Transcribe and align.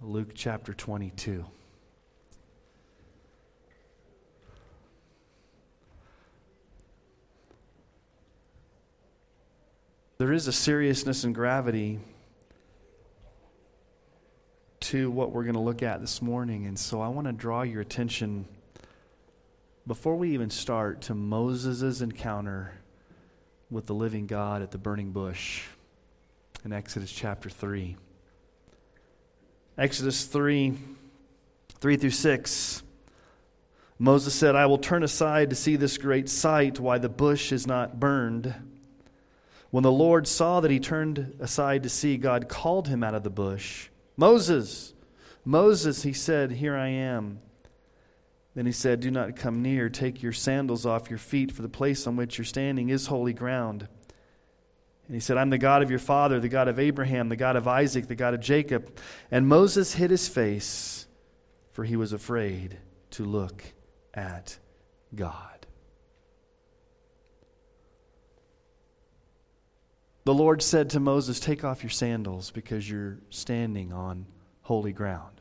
Luke 0.00 0.30
chapter 0.32 0.72
22. 0.72 1.44
There 10.18 10.32
is 10.32 10.46
a 10.46 10.52
seriousness 10.52 11.24
and 11.24 11.34
gravity 11.34 11.98
to 14.80 15.10
what 15.10 15.32
we're 15.32 15.42
going 15.42 15.54
to 15.54 15.60
look 15.60 15.82
at 15.82 16.00
this 16.00 16.22
morning. 16.22 16.66
And 16.66 16.78
so 16.78 17.00
I 17.00 17.08
want 17.08 17.26
to 17.26 17.32
draw 17.32 17.62
your 17.62 17.80
attention, 17.80 18.46
before 19.84 20.14
we 20.14 20.30
even 20.30 20.50
start, 20.50 21.02
to 21.02 21.14
Moses' 21.14 22.02
encounter 22.02 22.72
with 23.68 23.86
the 23.86 23.94
living 23.94 24.28
God 24.28 24.62
at 24.62 24.70
the 24.70 24.78
burning 24.78 25.10
bush 25.10 25.64
in 26.64 26.72
Exodus 26.72 27.10
chapter 27.10 27.50
3. 27.50 27.96
Exodus 29.78 30.24
3 30.24 30.76
3 31.80 31.96
through 31.96 32.10
6. 32.10 32.82
Moses 34.00 34.34
said, 34.34 34.56
I 34.56 34.66
will 34.66 34.78
turn 34.78 35.04
aside 35.04 35.50
to 35.50 35.56
see 35.56 35.76
this 35.76 35.98
great 35.98 36.28
sight, 36.28 36.80
why 36.80 36.98
the 36.98 37.08
bush 37.08 37.52
is 37.52 37.64
not 37.64 38.00
burned. 38.00 38.52
When 39.70 39.84
the 39.84 39.92
Lord 39.92 40.26
saw 40.26 40.58
that 40.58 40.72
he 40.72 40.80
turned 40.80 41.36
aside 41.38 41.84
to 41.84 41.88
see, 41.88 42.16
God 42.16 42.48
called 42.48 42.88
him 42.88 43.04
out 43.04 43.14
of 43.14 43.22
the 43.22 43.30
bush. 43.30 43.88
Moses, 44.16 44.94
Moses, 45.44 46.02
he 46.02 46.12
said, 46.12 46.50
Here 46.50 46.76
I 46.76 46.88
am. 46.88 47.38
Then 48.56 48.66
he 48.66 48.72
said, 48.72 48.98
Do 48.98 49.12
not 49.12 49.36
come 49.36 49.62
near. 49.62 49.88
Take 49.88 50.24
your 50.24 50.32
sandals 50.32 50.86
off 50.86 51.08
your 51.08 51.20
feet, 51.20 51.52
for 51.52 51.62
the 51.62 51.68
place 51.68 52.04
on 52.08 52.16
which 52.16 52.36
you're 52.36 52.44
standing 52.44 52.88
is 52.88 53.06
holy 53.06 53.32
ground. 53.32 53.86
And 55.08 55.14
he 55.14 55.20
said, 55.20 55.38
I'm 55.38 55.48
the 55.48 55.56
God 55.56 55.82
of 55.82 55.88
your 55.88 55.98
father, 55.98 56.38
the 56.38 56.50
God 56.50 56.68
of 56.68 56.78
Abraham, 56.78 57.30
the 57.30 57.36
God 57.36 57.56
of 57.56 57.66
Isaac, 57.66 58.08
the 58.08 58.14
God 58.14 58.34
of 58.34 58.40
Jacob. 58.40 58.94
And 59.30 59.48
Moses 59.48 59.94
hid 59.94 60.10
his 60.10 60.28
face, 60.28 61.06
for 61.72 61.82
he 61.82 61.96
was 61.96 62.12
afraid 62.12 62.78
to 63.12 63.24
look 63.24 63.64
at 64.12 64.58
God. 65.14 65.66
The 70.24 70.34
Lord 70.34 70.60
said 70.60 70.90
to 70.90 71.00
Moses, 71.00 71.40
Take 71.40 71.64
off 71.64 71.82
your 71.82 71.88
sandals 71.88 72.50
because 72.50 72.88
you're 72.88 73.18
standing 73.30 73.94
on 73.94 74.26
holy 74.60 74.92
ground. 74.92 75.40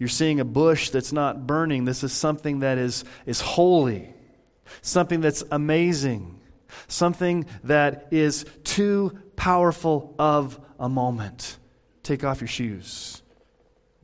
You're 0.00 0.08
seeing 0.08 0.40
a 0.40 0.44
bush 0.44 0.90
that's 0.90 1.12
not 1.12 1.46
burning. 1.46 1.84
This 1.84 2.02
is 2.02 2.12
something 2.12 2.58
that 2.58 2.76
is, 2.76 3.04
is 3.24 3.40
holy, 3.40 4.12
something 4.82 5.20
that's 5.20 5.44
amazing 5.52 6.33
something 6.88 7.46
that 7.64 8.08
is 8.10 8.44
too 8.64 9.18
powerful 9.36 10.14
of 10.18 10.58
a 10.78 10.88
moment. 10.88 11.58
Take 12.02 12.24
off 12.24 12.40
your 12.40 12.48
shoes. 12.48 13.22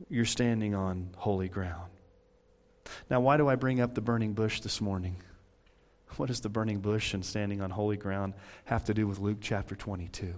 You're 0.09 0.25
standing 0.25 0.75
on 0.75 1.11
holy 1.15 1.47
ground. 1.47 1.91
Now, 3.09 3.21
why 3.21 3.37
do 3.37 3.47
I 3.47 3.55
bring 3.55 3.79
up 3.79 3.95
the 3.95 4.01
burning 4.01 4.33
bush 4.33 4.61
this 4.61 4.81
morning? 4.81 5.17
What 6.17 6.27
does 6.27 6.41
the 6.41 6.49
burning 6.49 6.81
bush 6.81 7.13
and 7.13 7.25
standing 7.25 7.61
on 7.61 7.69
holy 7.69 7.95
ground 7.95 8.33
have 8.65 8.83
to 8.85 8.93
do 8.93 9.07
with 9.07 9.19
Luke 9.19 9.37
chapter 9.39 9.75
22? 9.75 10.33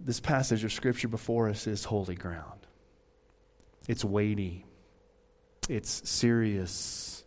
This 0.00 0.18
passage 0.18 0.64
of 0.64 0.72
Scripture 0.72 1.06
before 1.06 1.48
us 1.48 1.68
is 1.68 1.84
holy 1.84 2.16
ground. 2.16 2.66
It's 3.86 4.04
weighty, 4.04 4.66
it's 5.68 6.10
serious, 6.10 7.19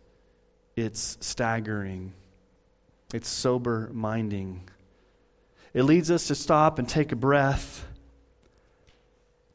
it's 0.76 1.16
staggering, 1.20 2.12
it's 3.12 3.28
sober 3.28 3.90
minding. 3.92 4.68
It 5.72 5.84
leads 5.84 6.10
us 6.10 6.28
to 6.28 6.34
stop 6.34 6.78
and 6.78 6.88
take 6.88 7.12
a 7.12 7.16
breath 7.16 7.86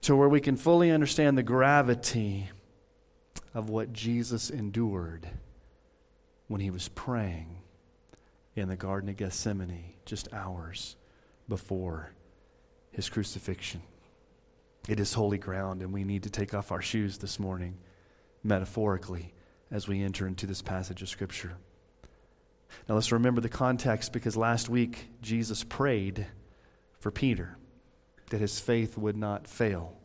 to 0.01 0.15
where 0.15 0.29
we 0.29 0.41
can 0.41 0.55
fully 0.55 0.91
understand 0.91 1.37
the 1.37 1.43
gravity 1.43 2.49
of 3.53 3.69
what 3.69 3.93
Jesus 3.93 4.49
endured 4.49 5.27
when 6.47 6.61
he 6.61 6.69
was 6.69 6.87
praying 6.89 7.57
in 8.55 8.69
the 8.69 8.75
Garden 8.75 9.09
of 9.09 9.17
Gethsemane 9.17 9.93
just 10.05 10.31
hours 10.33 10.95
before 11.47 12.11
his 12.91 13.09
crucifixion. 13.09 13.81
It 14.87 14.99
is 14.99 15.13
holy 15.13 15.37
ground, 15.37 15.81
and 15.81 15.93
we 15.93 16.03
need 16.03 16.23
to 16.23 16.29
take 16.29 16.53
off 16.53 16.71
our 16.71 16.81
shoes 16.81 17.17
this 17.17 17.39
morning, 17.39 17.77
metaphorically, 18.43 19.33
as 19.71 19.87
we 19.87 20.03
enter 20.03 20.27
into 20.27 20.45
this 20.45 20.61
passage 20.61 21.01
of 21.01 21.09
Scripture. 21.09 21.57
Now 22.87 22.95
let's 22.95 23.11
remember 23.11 23.41
the 23.41 23.49
context 23.49 24.13
because 24.13 24.37
last 24.37 24.69
week 24.69 25.09
Jesus 25.21 25.63
prayed 25.63 26.27
for 26.99 27.11
Peter 27.11 27.57
that 28.29 28.41
his 28.41 28.59
faith 28.59 28.97
would 28.97 29.17
not 29.17 29.47
fail 29.47 29.95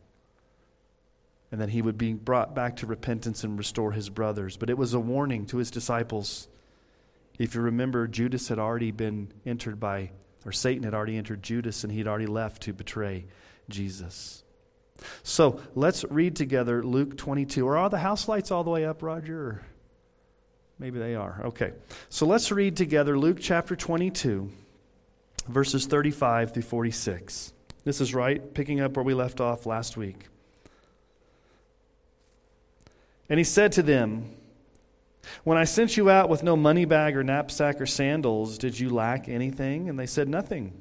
and 1.51 1.61
that 1.61 1.69
he 1.69 1.81
would 1.81 1.97
be 1.97 2.13
brought 2.13 2.55
back 2.55 2.75
to 2.77 2.85
repentance 2.85 3.43
and 3.43 3.57
restore 3.57 3.91
his 3.91 4.09
brothers. 4.09 4.57
But 4.57 4.69
it 4.69 4.77
was 4.77 4.93
a 4.93 4.99
warning 4.99 5.45
to 5.47 5.57
his 5.57 5.71
disciples. 5.71 6.47
If 7.37 7.55
you 7.55 7.61
remember, 7.61 8.07
Judas 8.07 8.47
had 8.47 8.59
already 8.59 8.91
been 8.91 9.31
entered 9.45 9.79
by, 9.79 10.11
or 10.45 10.51
Satan 10.51 10.83
had 10.83 10.93
already 10.93 11.17
entered 11.17 11.43
Judas 11.43 11.83
and 11.83 11.93
he'd 11.93 12.07
already 12.07 12.25
left 12.25 12.63
to 12.63 12.73
betray 12.73 13.25
Jesus. 13.69 14.43
So 15.23 15.61
let's 15.75 16.03
read 16.05 16.35
together 16.35 16.83
Luke 16.83 17.17
22. 17.17 17.67
Are 17.67 17.77
all 17.77 17.89
the 17.89 17.97
house 17.97 18.27
lights 18.27 18.51
all 18.51 18.63
the 18.63 18.69
way 18.69 18.85
up, 18.85 19.03
Roger? 19.03 19.63
Maybe 20.79 20.99
they 20.99 21.15
are. 21.15 21.41
Okay. 21.45 21.73
So 22.09 22.25
let's 22.25 22.51
read 22.51 22.75
together 22.75 23.17
Luke 23.17 23.37
chapter 23.39 23.75
22, 23.75 24.49
verses 25.47 25.85
35 25.85 26.53
through 26.53 26.63
46. 26.63 27.53
This 27.83 28.01
is 28.01 28.13
right, 28.13 28.53
picking 28.53 28.81
up 28.81 28.95
where 28.95 29.03
we 29.05 29.13
left 29.13 29.39
off 29.39 29.65
last 29.65 29.95
week. 29.95 30.27
And 33.29 33.37
he 33.37 33.43
said 33.43 33.71
to 33.73 33.83
them, 33.83 34.35
When 35.43 35.57
I 35.57 35.63
sent 35.63 35.97
you 35.97 36.09
out 36.09 36.29
with 36.29 36.43
no 36.43 36.55
money 36.55 36.85
bag 36.85 37.15
or 37.15 37.23
knapsack 37.23 37.79
or 37.79 37.85
sandals, 37.85 38.57
did 38.57 38.79
you 38.79 38.89
lack 38.89 39.29
anything? 39.29 39.89
And 39.89 39.97
they 39.97 40.05
said, 40.05 40.27
Nothing. 40.27 40.73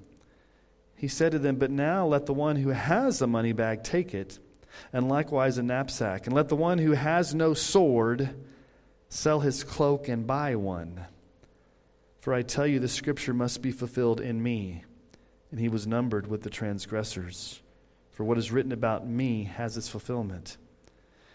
He 1.05 1.09
said 1.09 1.33
to 1.33 1.39
them, 1.39 1.57
But 1.57 1.71
now 1.71 2.07
let 2.07 2.25
the 2.25 2.33
one 2.33 2.57
who 2.57 2.71
has 2.71 3.21
a 3.21 3.27
money 3.27 3.53
bag 3.53 3.85
take 3.85 4.15
it, 4.15 4.39
and 4.91 5.07
likewise 5.07 5.59
a 5.59 5.63
knapsack. 5.63 6.27
And 6.27 6.35
let 6.35 6.49
the 6.49 6.57
one 6.57 6.79
who 6.79 6.93
has 6.93 7.35
no 7.35 7.53
sword 7.53 8.31
sell 9.11 9.41
his 9.41 9.65
cloak 9.65 10.09
and 10.09 10.27
buy 10.27 10.57
one. 10.57 11.05
For 12.21 12.33
I 12.33 12.41
tell 12.41 12.67
you, 12.67 12.79
the 12.79 12.89
scripture 12.89 13.35
must 13.35 13.61
be 13.61 13.71
fulfilled 13.71 14.19
in 14.19 14.43
me. 14.43 14.85
And 15.51 15.61
he 15.61 15.69
was 15.69 15.87
numbered 15.87 16.27
with 16.27 16.41
the 16.41 16.49
transgressors. 16.49 17.61
For 18.13 18.25
what 18.25 18.39
is 18.39 18.51
written 18.51 18.73
about 18.73 19.07
me 19.07 19.45
has 19.45 19.77
its 19.77 19.91
fulfillment. 19.91 20.57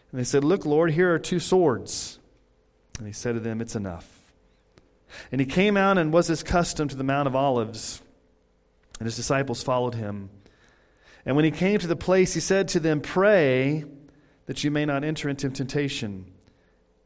And 0.09 0.19
they 0.19 0.23
said, 0.23 0.43
Look, 0.43 0.65
Lord, 0.65 0.93
here 0.93 1.13
are 1.13 1.19
two 1.19 1.39
swords. 1.39 2.17
And 2.97 3.05
he 3.05 3.13
said 3.13 3.35
to 3.35 3.39
them, 3.39 3.61
It's 3.61 3.75
enough. 3.75 4.31
And 5.31 5.39
he 5.39 5.45
came 5.45 5.77
out 5.77 5.99
and 5.99 6.11
was 6.11 6.25
his 6.25 6.41
custom 6.41 6.87
to 6.87 6.95
the 6.95 7.03
Mount 7.03 7.27
of 7.27 7.35
Olives. 7.35 8.01
And 8.99 9.05
his 9.05 9.15
disciples 9.15 9.63
followed 9.63 9.95
him. 9.95 10.29
And 11.25 11.35
when 11.35 11.45
he 11.45 11.51
came 11.51 11.79
to 11.79 11.87
the 11.87 11.95
place, 11.95 12.33
he 12.33 12.39
said 12.39 12.67
to 12.69 12.79
them, 12.79 13.01
Pray 13.01 13.85
that 14.45 14.63
you 14.63 14.71
may 14.71 14.85
not 14.85 15.03
enter 15.03 15.29
into 15.29 15.49
temptation. 15.49 16.25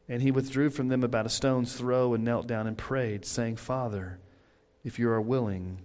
And 0.08 0.20
he 0.20 0.30
withdrew 0.30 0.70
from 0.70 0.88
them 0.88 1.02
about 1.02 1.26
a 1.26 1.30
stone's 1.30 1.74
throw 1.74 2.14
and 2.14 2.24
knelt 2.24 2.46
down 2.46 2.66
and 2.66 2.76
prayed, 2.76 3.24
saying, 3.24 3.56
Father, 3.56 4.18
if 4.82 4.98
you 4.98 5.08
are 5.08 5.20
willing, 5.20 5.80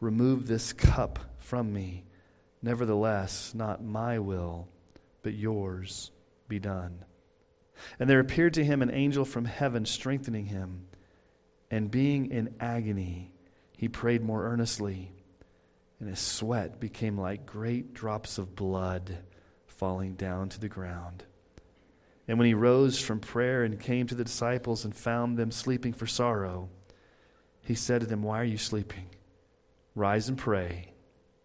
remove 0.00 0.46
this 0.46 0.72
cup 0.72 1.18
from 1.38 1.72
me. 1.72 2.04
Nevertheless, 2.62 3.52
not 3.54 3.82
my 3.82 4.18
will, 4.18 4.68
but 5.22 5.34
yours 5.34 6.10
be 6.48 6.58
done. 6.58 7.04
And 7.98 8.08
there 8.08 8.20
appeared 8.20 8.54
to 8.54 8.64
him 8.64 8.82
an 8.82 8.90
angel 8.90 9.24
from 9.24 9.46
heaven, 9.46 9.84
strengthening 9.86 10.46
him. 10.46 10.86
And 11.70 11.90
being 11.90 12.30
in 12.30 12.54
agony, 12.60 13.30
he 13.76 13.88
prayed 13.88 14.22
more 14.22 14.44
earnestly 14.44 15.12
and 16.00 16.08
his 16.08 16.18
sweat 16.18 16.80
became 16.80 17.18
like 17.18 17.46
great 17.46 17.92
drops 17.92 18.38
of 18.38 18.56
blood 18.56 19.18
falling 19.66 20.14
down 20.14 20.48
to 20.48 20.58
the 20.60 20.68
ground. 20.68 21.24
And 22.26 22.38
when 22.38 22.46
he 22.46 22.54
rose 22.54 23.00
from 23.00 23.20
prayer 23.20 23.64
and 23.64 23.78
came 23.78 24.06
to 24.06 24.14
the 24.14 24.24
disciples 24.24 24.84
and 24.84 24.94
found 24.94 25.36
them 25.36 25.50
sleeping 25.50 25.92
for 25.92 26.06
sorrow, 26.06 26.70
he 27.62 27.74
said 27.74 28.00
to 28.00 28.06
them, 28.06 28.22
Why 28.22 28.40
are 28.40 28.44
you 28.44 28.56
sleeping? 28.56 29.10
Rise 29.94 30.28
and 30.28 30.38
pray 30.38 30.92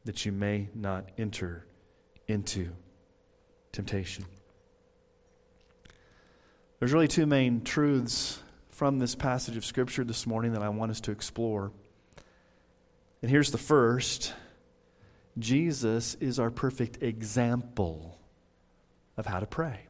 that 0.05 0.25
you 0.25 0.31
may 0.31 0.69
not 0.73 1.09
enter 1.17 1.65
into 2.27 2.69
temptation. 3.71 4.25
There's 6.79 6.93
really 6.93 7.07
two 7.07 7.25
main 7.25 7.63
truths 7.63 8.39
from 8.69 8.99
this 8.99 9.15
passage 9.15 9.57
of 9.57 9.65
Scripture 9.65 10.03
this 10.03 10.27
morning 10.27 10.53
that 10.53 10.61
I 10.61 10.69
want 10.69 10.91
us 10.91 11.01
to 11.01 11.11
explore. 11.11 11.71
And 13.21 13.31
here's 13.31 13.51
the 13.51 13.57
first 13.57 14.33
Jesus 15.37 16.15
is 16.15 16.39
our 16.39 16.49
perfect 16.49 17.03
example 17.03 18.17
of 19.17 19.25
how 19.25 19.39
to 19.39 19.45
pray. 19.45 19.81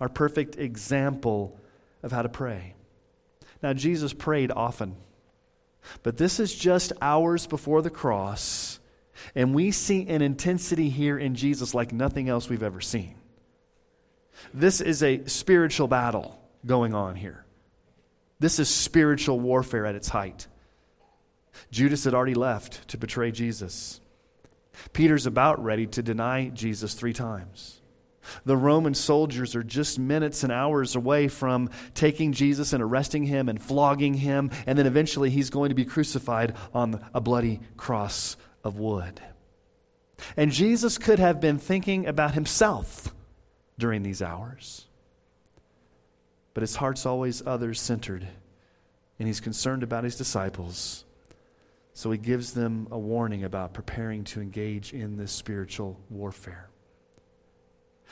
Our 0.00 0.08
perfect 0.08 0.56
example 0.56 1.58
of 2.02 2.12
how 2.12 2.22
to 2.22 2.28
pray. 2.28 2.74
Now, 3.62 3.72
Jesus 3.72 4.12
prayed 4.12 4.50
often, 4.50 4.96
but 6.02 6.16
this 6.16 6.40
is 6.40 6.54
just 6.54 6.92
hours 7.00 7.46
before 7.46 7.82
the 7.82 7.90
cross, 7.90 8.80
and 9.34 9.54
we 9.54 9.70
see 9.70 10.06
an 10.08 10.22
intensity 10.22 10.88
here 10.88 11.18
in 11.18 11.34
Jesus 11.34 11.74
like 11.74 11.92
nothing 11.92 12.28
else 12.28 12.48
we've 12.48 12.62
ever 12.62 12.80
seen. 12.80 13.14
This 14.52 14.80
is 14.80 15.02
a 15.02 15.24
spiritual 15.26 15.86
battle 15.86 16.40
going 16.66 16.94
on 16.94 17.14
here. 17.14 17.44
This 18.40 18.58
is 18.58 18.68
spiritual 18.68 19.38
warfare 19.38 19.86
at 19.86 19.94
its 19.94 20.08
height. 20.08 20.48
Judas 21.70 22.04
had 22.04 22.14
already 22.14 22.34
left 22.34 22.88
to 22.88 22.98
betray 22.98 23.30
Jesus. 23.30 24.00
Peter's 24.92 25.26
about 25.26 25.62
ready 25.62 25.86
to 25.86 26.02
deny 26.02 26.48
Jesus 26.48 26.94
three 26.94 27.12
times. 27.12 27.80
The 28.44 28.56
Roman 28.56 28.94
soldiers 28.94 29.56
are 29.56 29.62
just 29.62 29.98
minutes 29.98 30.42
and 30.42 30.52
hours 30.52 30.94
away 30.94 31.28
from 31.28 31.70
taking 31.94 32.32
Jesus 32.32 32.72
and 32.72 32.82
arresting 32.82 33.24
him 33.24 33.48
and 33.48 33.60
flogging 33.60 34.14
him, 34.14 34.50
and 34.66 34.78
then 34.78 34.86
eventually 34.86 35.30
he's 35.30 35.50
going 35.50 35.70
to 35.70 35.74
be 35.74 35.84
crucified 35.84 36.54
on 36.72 37.04
a 37.14 37.20
bloody 37.20 37.60
cross 37.76 38.36
of 38.62 38.78
wood. 38.78 39.20
And 40.36 40.52
Jesus 40.52 40.98
could 40.98 41.18
have 41.18 41.40
been 41.40 41.58
thinking 41.58 42.06
about 42.06 42.34
himself 42.34 43.12
during 43.78 44.02
these 44.02 44.22
hours. 44.22 44.86
But 46.54 46.60
his 46.60 46.76
heart's 46.76 47.06
always 47.06 47.42
others 47.44 47.80
centered, 47.80 48.28
and 49.18 49.26
he's 49.26 49.40
concerned 49.40 49.82
about 49.82 50.04
his 50.04 50.16
disciples. 50.16 51.04
So 51.94 52.10
he 52.10 52.18
gives 52.18 52.52
them 52.52 52.88
a 52.90 52.98
warning 52.98 53.44
about 53.44 53.74
preparing 53.74 54.24
to 54.24 54.40
engage 54.40 54.92
in 54.92 55.16
this 55.16 55.32
spiritual 55.32 56.00
warfare. 56.08 56.68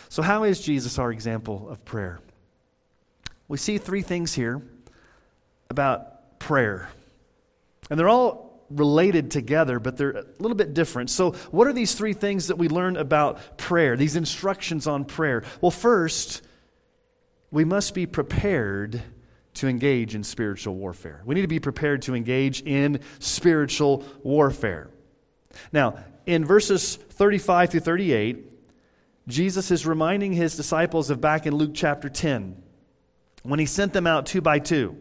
So, 0.08 0.22
how 0.22 0.44
is 0.44 0.60
Jesus 0.60 0.98
our 0.98 1.12
example 1.12 1.68
of 1.68 1.84
prayer? 1.84 2.20
We 3.48 3.58
see 3.58 3.78
three 3.78 4.02
things 4.02 4.34
here 4.34 4.62
about 5.68 6.38
prayer. 6.38 6.88
And 7.90 7.98
they're 7.98 8.08
all 8.08 8.64
related 8.70 9.30
together, 9.30 9.80
but 9.80 9.96
they're 9.96 10.10
a 10.10 10.24
little 10.38 10.56
bit 10.56 10.74
different. 10.74 11.10
So, 11.10 11.32
what 11.50 11.66
are 11.66 11.72
these 11.72 11.94
three 11.94 12.12
things 12.12 12.48
that 12.48 12.56
we 12.56 12.68
learn 12.68 12.96
about 12.96 13.58
prayer, 13.58 13.96
these 13.96 14.16
instructions 14.16 14.86
on 14.86 15.04
prayer? 15.04 15.42
Well, 15.60 15.70
first, 15.70 16.42
we 17.50 17.64
must 17.64 17.94
be 17.94 18.06
prepared 18.06 19.02
to 19.54 19.68
engage 19.68 20.14
in 20.14 20.24
spiritual 20.24 20.74
warfare. 20.74 21.22
We 21.24 21.34
need 21.34 21.42
to 21.42 21.48
be 21.48 21.60
prepared 21.60 22.02
to 22.02 22.14
engage 22.14 22.62
in 22.62 23.00
spiritual 23.18 24.04
warfare. 24.22 24.90
Now, 25.72 25.98
in 26.26 26.44
verses 26.44 26.96
35 26.96 27.70
through 27.70 27.80
38, 27.80 28.46
Jesus 29.28 29.70
is 29.70 29.86
reminding 29.86 30.32
his 30.32 30.56
disciples 30.56 31.10
of 31.10 31.20
back 31.20 31.46
in 31.46 31.54
Luke 31.54 31.72
chapter 31.74 32.08
10 32.08 32.62
when 33.42 33.58
he 33.58 33.66
sent 33.66 33.92
them 33.92 34.06
out 34.06 34.26
two 34.26 34.40
by 34.40 34.58
two. 34.58 34.96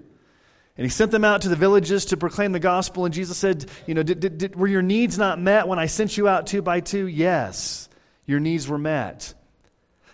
And 0.77 0.85
he 0.85 0.89
sent 0.89 1.11
them 1.11 1.25
out 1.25 1.41
to 1.41 1.49
the 1.49 1.57
villages 1.57 2.05
to 2.05 2.17
proclaim 2.17 2.53
the 2.53 2.59
gospel. 2.59 3.03
And 3.03 3.13
Jesus 3.13 3.37
said, 3.37 3.69
You 3.85 3.95
know, 3.95 4.03
did, 4.03 4.21
did, 4.21 4.37
did, 4.37 4.55
were 4.55 4.67
your 4.67 4.81
needs 4.81 5.17
not 5.17 5.37
met 5.37 5.67
when 5.67 5.77
I 5.77 5.87
sent 5.87 6.15
you 6.15 6.27
out 6.29 6.47
two 6.47 6.61
by 6.61 6.79
two? 6.79 7.05
Yes, 7.05 7.89
your 8.25 8.39
needs 8.39 8.65
were 8.67 8.77
met. 8.77 9.33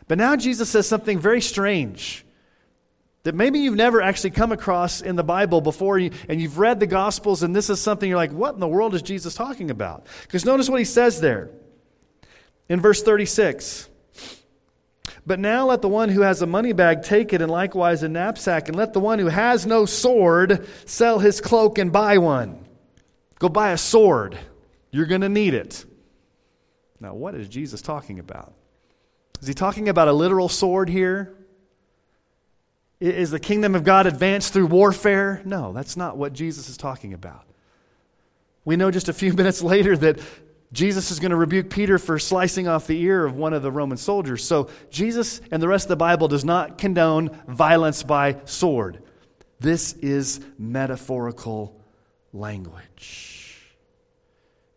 But 0.08 0.18
now 0.18 0.36
Jesus 0.36 0.70
says 0.70 0.88
something 0.88 1.20
very 1.20 1.42
strange 1.42 2.25
that 3.25 3.33
maybe 3.33 3.57
you've 3.57 3.75
never 3.75 4.04
actually 4.04 4.30
come 4.30 4.51
across 4.51 5.01
in 5.01 5.16
the 5.16 5.24
Bible 5.24 5.60
before, 5.60 5.98
and 5.98 6.39
you've 6.39 6.60
read 6.60 6.80
the 6.80 6.86
Gospels, 6.86 7.42
and 7.42 7.56
this 7.56 7.72
is 7.72 7.81
something 7.81 8.07
you're 8.07 8.19
like, 8.19 8.31
what 8.31 8.54
in 8.54 8.60
the 8.60 8.68
world 8.68 8.94
is 8.94 9.01
Jesus 9.01 9.33
talking 9.33 9.72
about? 9.72 10.06
Because 10.22 10.45
notice 10.45 10.69
what 10.69 10.77
he 10.77 10.86
says 10.86 11.19
there 11.22 11.50
in 12.69 12.80
verse 12.80 13.01
36. 13.01 13.89
But 15.25 15.39
now 15.39 15.66
let 15.66 15.81
the 15.81 15.89
one 15.89 16.10
who 16.10 16.22
has 16.22 16.44
a 16.44 16.45
money 16.45 16.72
bag 16.72 17.01
take 17.01 17.33
it, 17.33 17.42
and 17.42 17.50
likewise 17.50 18.04
a 18.04 18.10
knapsack, 18.10 18.68
and 18.68 18.77
let 18.77 18.94
the 18.94 19.00
one 19.00 19.18
who 19.18 19.25
has 19.25 19.66
no 19.66 19.88
sword 19.88 20.68
sell 20.86 21.18
his 21.18 21.42
cloak 21.42 21.80
and 21.80 21.92
buy 21.92 22.19
one. 22.19 22.63
Go 23.39 23.50
buy 23.50 23.71
a 23.71 23.78
sword. 23.78 24.38
You're 24.92 25.07
going 25.07 25.21
to 25.21 25.30
need 25.30 25.56
it. 25.56 25.83
Now, 27.00 27.16
what 27.16 27.33
is 27.33 27.50
Jesus 27.50 27.81
talking 27.81 28.19
about? 28.19 28.54
Is 29.42 29.48
he 29.48 29.56
talking 29.56 29.89
about 29.89 30.07
a 30.07 30.13
literal 30.13 30.48
sword 30.48 30.89
here? 30.89 31.36
Is 33.06 33.31
the 33.31 33.40
kingdom 33.40 33.75
of 33.75 33.84
God 33.84 34.07
advanced 34.07 34.54
through 34.54 34.68
warfare? 34.68 35.42
No, 35.46 35.74
that's 35.74 35.96
not 35.96 36.18
what 36.18 36.34
Jesus 36.34 36.69
is 36.69 36.78
talking 36.78 37.13
about. 37.13 37.46
We 38.63 38.75
know 38.78 38.90
just 38.90 39.10
a 39.10 39.13
few 39.13 39.34
minutes 39.42 39.62
later 39.62 39.96
that 39.98 40.19
Jesus 40.72 41.12
is 41.12 41.19
going 41.19 41.30
to 41.30 41.38
rebuke 41.38 41.69
Peter 41.69 42.00
for 42.00 42.18
slicing 42.18 42.68
off 42.68 42.88
the 42.88 43.00
ear 43.00 43.24
of 43.24 43.36
one 43.36 43.54
of 43.54 43.62
the 43.62 43.72
Roman 43.72 43.98
soldiers. 43.98 44.44
So, 44.44 44.69
Jesus 44.90 45.40
and 45.52 45.62
the 45.62 45.68
rest 45.68 45.86
of 45.86 45.90
the 45.90 45.96
Bible 45.96 46.28
does 46.28 46.44
not 46.44 46.78
condone 46.78 47.30
violence 47.48 48.02
by 48.04 48.38
sword. 48.46 49.04
This 49.60 49.94
is 49.94 50.42
metaphorical 50.57 51.80
language. 52.34 53.75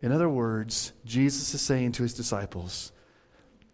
In 0.01 0.11
other 0.11 0.29
words, 0.29 0.93
Jesus 1.03 1.53
is 1.53 1.61
saying 1.61 1.93
to 1.93 2.03
his 2.03 2.13
disciples, 2.13 2.91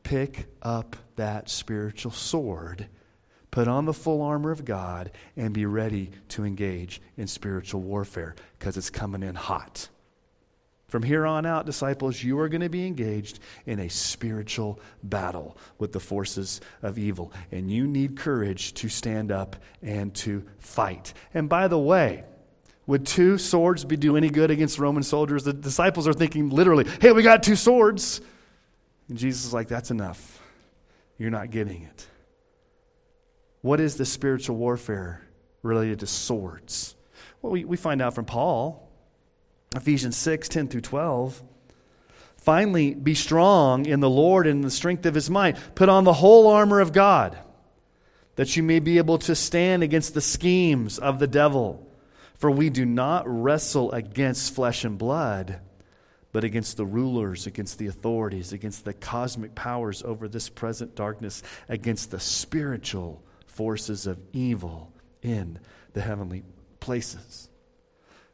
pick 0.03 0.47
up 0.61 0.95
that 1.17 1.49
spiritual 1.49 2.11
sword, 2.11 2.87
put 3.55 3.69
on 3.69 3.85
the 3.85 3.93
full 3.93 4.21
armor 4.21 4.51
of 4.51 4.65
God, 4.65 5.11
and 5.37 5.53
be 5.53 5.65
ready 5.65 6.11
to 6.27 6.43
engage 6.43 7.01
in 7.15 7.25
spiritual 7.25 7.81
warfare 7.81 8.35
because 8.59 8.75
it's 8.75 8.89
coming 8.89 9.23
in 9.23 9.33
hot. 9.33 9.87
From 10.89 11.03
here 11.03 11.25
on 11.25 11.45
out, 11.45 11.65
disciples, 11.65 12.21
you 12.21 12.37
are 12.39 12.49
going 12.49 12.63
to 12.63 12.69
be 12.69 12.85
engaged 12.85 13.39
in 13.65 13.79
a 13.79 13.89
spiritual 13.89 14.81
battle 15.03 15.55
with 15.79 15.93
the 15.93 16.01
forces 16.01 16.59
of 16.81 16.97
evil. 16.97 17.31
And 17.49 17.71
you 17.71 17.87
need 17.87 18.17
courage 18.17 18.73
to 18.73 18.89
stand 18.89 19.31
up 19.31 19.55
and 19.81 20.13
to 20.15 20.43
fight. 20.59 21.13
And 21.33 21.47
by 21.47 21.69
the 21.69 21.79
way, 21.79 22.25
would 22.87 23.05
two 23.05 23.37
swords 23.37 23.85
be 23.85 23.95
do 23.95 24.17
any 24.17 24.29
good 24.29 24.51
against 24.51 24.79
Roman 24.79 25.01
soldiers? 25.01 25.45
The 25.45 25.53
disciples 25.53 26.09
are 26.09 26.13
thinking 26.13 26.49
literally, 26.49 26.87
hey, 26.99 27.13
we 27.13 27.23
got 27.23 27.41
two 27.41 27.55
swords. 27.55 28.19
And 29.07 29.17
Jesus 29.17 29.45
is 29.45 29.53
like, 29.53 29.69
that's 29.69 29.91
enough. 29.91 30.41
You're 31.17 31.31
not 31.31 31.51
getting 31.51 31.83
it. 31.83 32.07
What 33.65 33.79
is 33.79 33.95
the 33.95 34.05
spiritual 34.05 34.57
warfare 34.57 35.23
related 35.63 36.01
to 36.01 36.05
swords? 36.05 36.95
Well, 37.41 37.51
we, 37.51 37.65
we 37.65 37.77
find 37.77 37.99
out 37.99 38.13
from 38.13 38.25
Paul 38.25 38.87
Ephesians 39.75 40.15
6 40.17 40.47
10 40.49 40.67
through 40.67 40.81
12. 40.81 41.41
Finally, 42.37 42.93
be 42.93 43.15
strong 43.15 43.87
in 43.87 44.01
the 44.01 44.09
Lord 44.09 44.45
and 44.45 44.57
in 44.57 44.61
the 44.61 44.69
strength 44.69 45.07
of 45.07 45.15
his 45.15 45.31
might. 45.31 45.57
Put 45.73 45.89
on 45.89 46.03
the 46.03 46.13
whole 46.13 46.45
armor 46.45 46.79
of 46.79 46.93
God, 46.93 47.39
that 48.35 48.55
you 48.55 48.61
may 48.61 48.77
be 48.77 48.99
able 48.99 49.17
to 49.17 49.33
stand 49.33 49.81
against 49.81 50.13
the 50.13 50.21
schemes 50.21 50.99
of 50.99 51.17
the 51.17 51.25
devil. 51.25 51.91
For 52.35 52.51
we 52.51 52.69
do 52.69 52.85
not 52.85 53.23
wrestle 53.25 53.91
against 53.93 54.53
flesh 54.53 54.85
and 54.85 54.95
blood, 54.95 55.59
but 56.31 56.43
against 56.43 56.77
the 56.77 56.85
rulers, 56.85 57.47
against 57.47 57.79
the 57.79 57.87
authorities, 57.87 58.53
against 58.53 58.85
the 58.85 58.93
cosmic 58.93 59.55
powers 59.55 60.03
over 60.03 60.27
this 60.27 60.49
present 60.49 60.93
darkness, 60.93 61.41
against 61.67 62.11
the 62.11 62.19
spiritual 62.19 63.23
forces 63.55 64.05
of 64.05 64.19
evil 64.33 64.91
in 65.21 65.57
the 65.93 66.01
heavenly 66.01 66.43
places. 66.79 67.49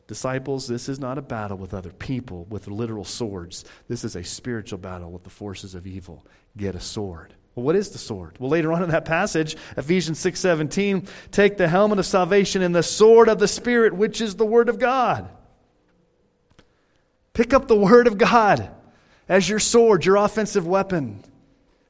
Disciples, 0.07 0.67
this 0.67 0.89
is 0.89 0.99
not 0.99 1.17
a 1.17 1.21
battle 1.21 1.57
with 1.57 1.73
other 1.73 1.91
people 1.91 2.45
with 2.49 2.67
literal 2.67 3.05
swords. 3.05 3.63
This 3.87 4.03
is 4.03 4.15
a 4.15 4.23
spiritual 4.23 4.79
battle 4.79 5.11
with 5.11 5.23
the 5.23 5.29
forces 5.29 5.73
of 5.73 5.87
evil. 5.87 6.25
Get 6.57 6.75
a 6.75 6.81
sword. 6.81 7.33
Well, 7.55 7.65
what 7.65 7.75
is 7.75 7.89
the 7.89 7.97
sword? 7.97 8.35
Well, 8.39 8.49
later 8.49 8.73
on 8.73 8.83
in 8.83 8.89
that 8.89 9.05
passage, 9.05 9.55
Ephesians 9.77 10.19
6:17, 10.19 11.07
take 11.31 11.57
the 11.57 11.67
helmet 11.67 11.99
of 11.99 12.05
salvation 12.05 12.61
and 12.61 12.75
the 12.75 12.83
sword 12.83 13.29
of 13.29 13.39
the 13.39 13.47
spirit, 13.47 13.93
which 13.93 14.19
is 14.19 14.35
the 14.35 14.45
word 14.45 14.69
of 14.69 14.79
God. 14.79 15.29
Pick 17.33 17.53
up 17.53 17.67
the 17.67 17.75
word 17.75 18.07
of 18.07 18.17
God 18.17 18.69
as 19.29 19.47
your 19.47 19.59
sword, 19.59 20.05
your 20.05 20.17
offensive 20.17 20.67
weapon 20.67 21.23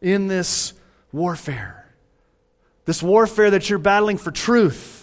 in 0.02 0.28
this 0.28 0.74
warfare. 1.12 1.81
This 2.86 3.04
warfare 3.04 3.52
that 3.52 3.70
you're 3.70 3.80
battling 3.80 4.18
for 4.18 4.32
truth 4.32 5.02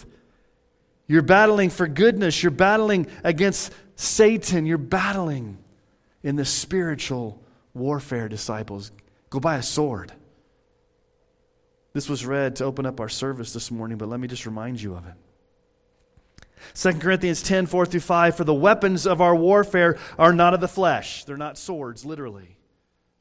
you're 1.09 1.23
battling 1.23 1.71
for 1.71 1.87
goodness. 1.87 2.43
You're 2.43 2.51
battling 2.51 3.07
against 3.23 3.73
Satan. 3.95 4.67
You're 4.67 4.77
battling 4.77 5.57
in 6.21 6.35
the 6.35 6.45
spiritual 6.45 7.43
warfare, 7.73 8.29
disciples. 8.29 8.91
Go 9.31 9.39
buy 9.39 9.57
a 9.57 9.63
sword. 9.63 10.13
This 11.93 12.07
was 12.07 12.27
read 12.27 12.57
to 12.57 12.65
open 12.65 12.85
up 12.85 12.99
our 12.99 13.09
service 13.09 13.53
this 13.53 13.71
morning, 13.71 13.97
but 13.97 14.07
let 14.07 14.19
me 14.19 14.27
just 14.27 14.45
remind 14.45 14.79
you 14.79 14.93
of 14.93 15.07
it. 15.07 15.15
2 16.75 16.99
Corinthians 16.99 17.41
10 17.41 17.65
4 17.65 17.87
through 17.87 18.01
5 18.01 18.37
For 18.37 18.43
the 18.43 18.53
weapons 18.53 19.07
of 19.07 19.19
our 19.19 19.35
warfare 19.35 19.97
are 20.19 20.31
not 20.31 20.53
of 20.53 20.61
the 20.61 20.67
flesh. 20.67 21.23
They're 21.23 21.37
not 21.37 21.57
swords, 21.57 22.05
literally. 22.05 22.59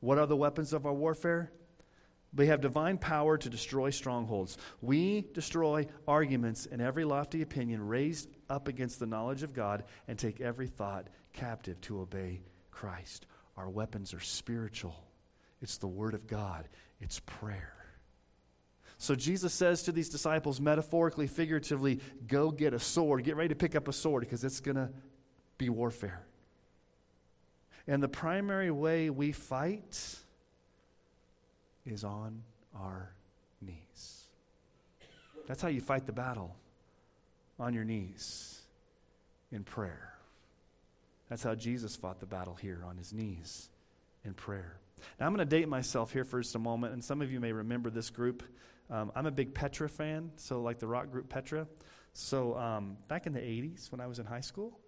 What 0.00 0.18
are 0.18 0.26
the 0.26 0.36
weapons 0.36 0.74
of 0.74 0.84
our 0.84 0.92
warfare? 0.92 1.50
They 2.32 2.46
have 2.46 2.60
divine 2.60 2.98
power 2.98 3.38
to 3.38 3.48
destroy 3.48 3.90
strongholds. 3.90 4.58
We 4.82 5.26
destroy 5.32 5.86
arguments 6.06 6.66
and 6.70 6.82
every 6.82 7.04
lofty 7.04 7.42
opinion 7.42 7.86
raised 7.86 8.28
up 8.50 8.68
against 8.68 9.00
the 9.00 9.06
knowledge 9.06 9.42
of 9.42 9.54
God 9.54 9.84
and 10.06 10.18
take 10.18 10.40
every 10.40 10.66
thought 10.66 11.08
captive 11.32 11.80
to 11.82 12.00
obey 12.00 12.42
Christ. 12.70 13.26
Our 13.56 13.68
weapons 13.68 14.14
are 14.14 14.20
spiritual, 14.20 14.94
it's 15.60 15.78
the 15.78 15.88
Word 15.88 16.14
of 16.14 16.26
God, 16.26 16.68
it's 17.00 17.20
prayer. 17.20 17.74
So 18.98 19.14
Jesus 19.14 19.54
says 19.54 19.84
to 19.84 19.92
these 19.92 20.08
disciples, 20.08 20.60
metaphorically, 20.60 21.28
figuratively, 21.28 22.00
go 22.26 22.50
get 22.50 22.74
a 22.74 22.80
sword. 22.80 23.22
Get 23.22 23.36
ready 23.36 23.50
to 23.50 23.54
pick 23.54 23.76
up 23.76 23.86
a 23.86 23.92
sword 23.92 24.22
because 24.22 24.42
it's 24.42 24.58
going 24.58 24.76
to 24.76 24.90
be 25.56 25.68
warfare. 25.68 26.26
And 27.86 28.02
the 28.02 28.08
primary 28.08 28.72
way 28.72 29.08
we 29.08 29.30
fight 29.30 30.16
is 31.88 32.04
on 32.04 32.42
our 32.74 33.12
knees. 33.60 34.24
That's 35.46 35.62
how 35.62 35.68
you 35.68 35.80
fight 35.80 36.06
the 36.06 36.12
battle 36.12 36.54
on 37.58 37.74
your 37.74 37.84
knees 37.84 38.60
in 39.50 39.64
prayer. 39.64 40.14
That's 41.28 41.42
how 41.42 41.54
Jesus 41.54 41.96
fought 41.96 42.20
the 42.20 42.26
battle 42.26 42.54
here 42.54 42.82
on 42.86 42.96
his 42.96 43.12
knees 43.12 43.68
in 44.24 44.34
prayer. 44.34 44.78
Now, 45.18 45.26
I'm 45.26 45.34
going 45.34 45.46
to 45.46 45.56
date 45.56 45.68
myself 45.68 46.12
here 46.12 46.24
for 46.24 46.40
just 46.40 46.54
a 46.54 46.58
moment, 46.58 46.92
and 46.92 47.04
some 47.04 47.22
of 47.22 47.30
you 47.30 47.40
may 47.40 47.52
remember 47.52 47.90
this 47.90 48.10
group. 48.10 48.42
Um, 48.90 49.12
I'm 49.14 49.26
a 49.26 49.30
big 49.30 49.54
Petra 49.54 49.88
fan, 49.88 50.32
so 50.36 50.62
like 50.62 50.78
the 50.78 50.86
rock 50.86 51.10
group 51.10 51.28
Petra. 51.28 51.66
So 52.14 52.56
um, 52.56 52.96
back 53.06 53.26
in 53.26 53.32
the 53.32 53.40
80s, 53.40 53.92
when 53.92 54.00
I 54.00 54.06
was 54.06 54.18
in 54.18 54.26
high 54.26 54.40
school, 54.40 54.78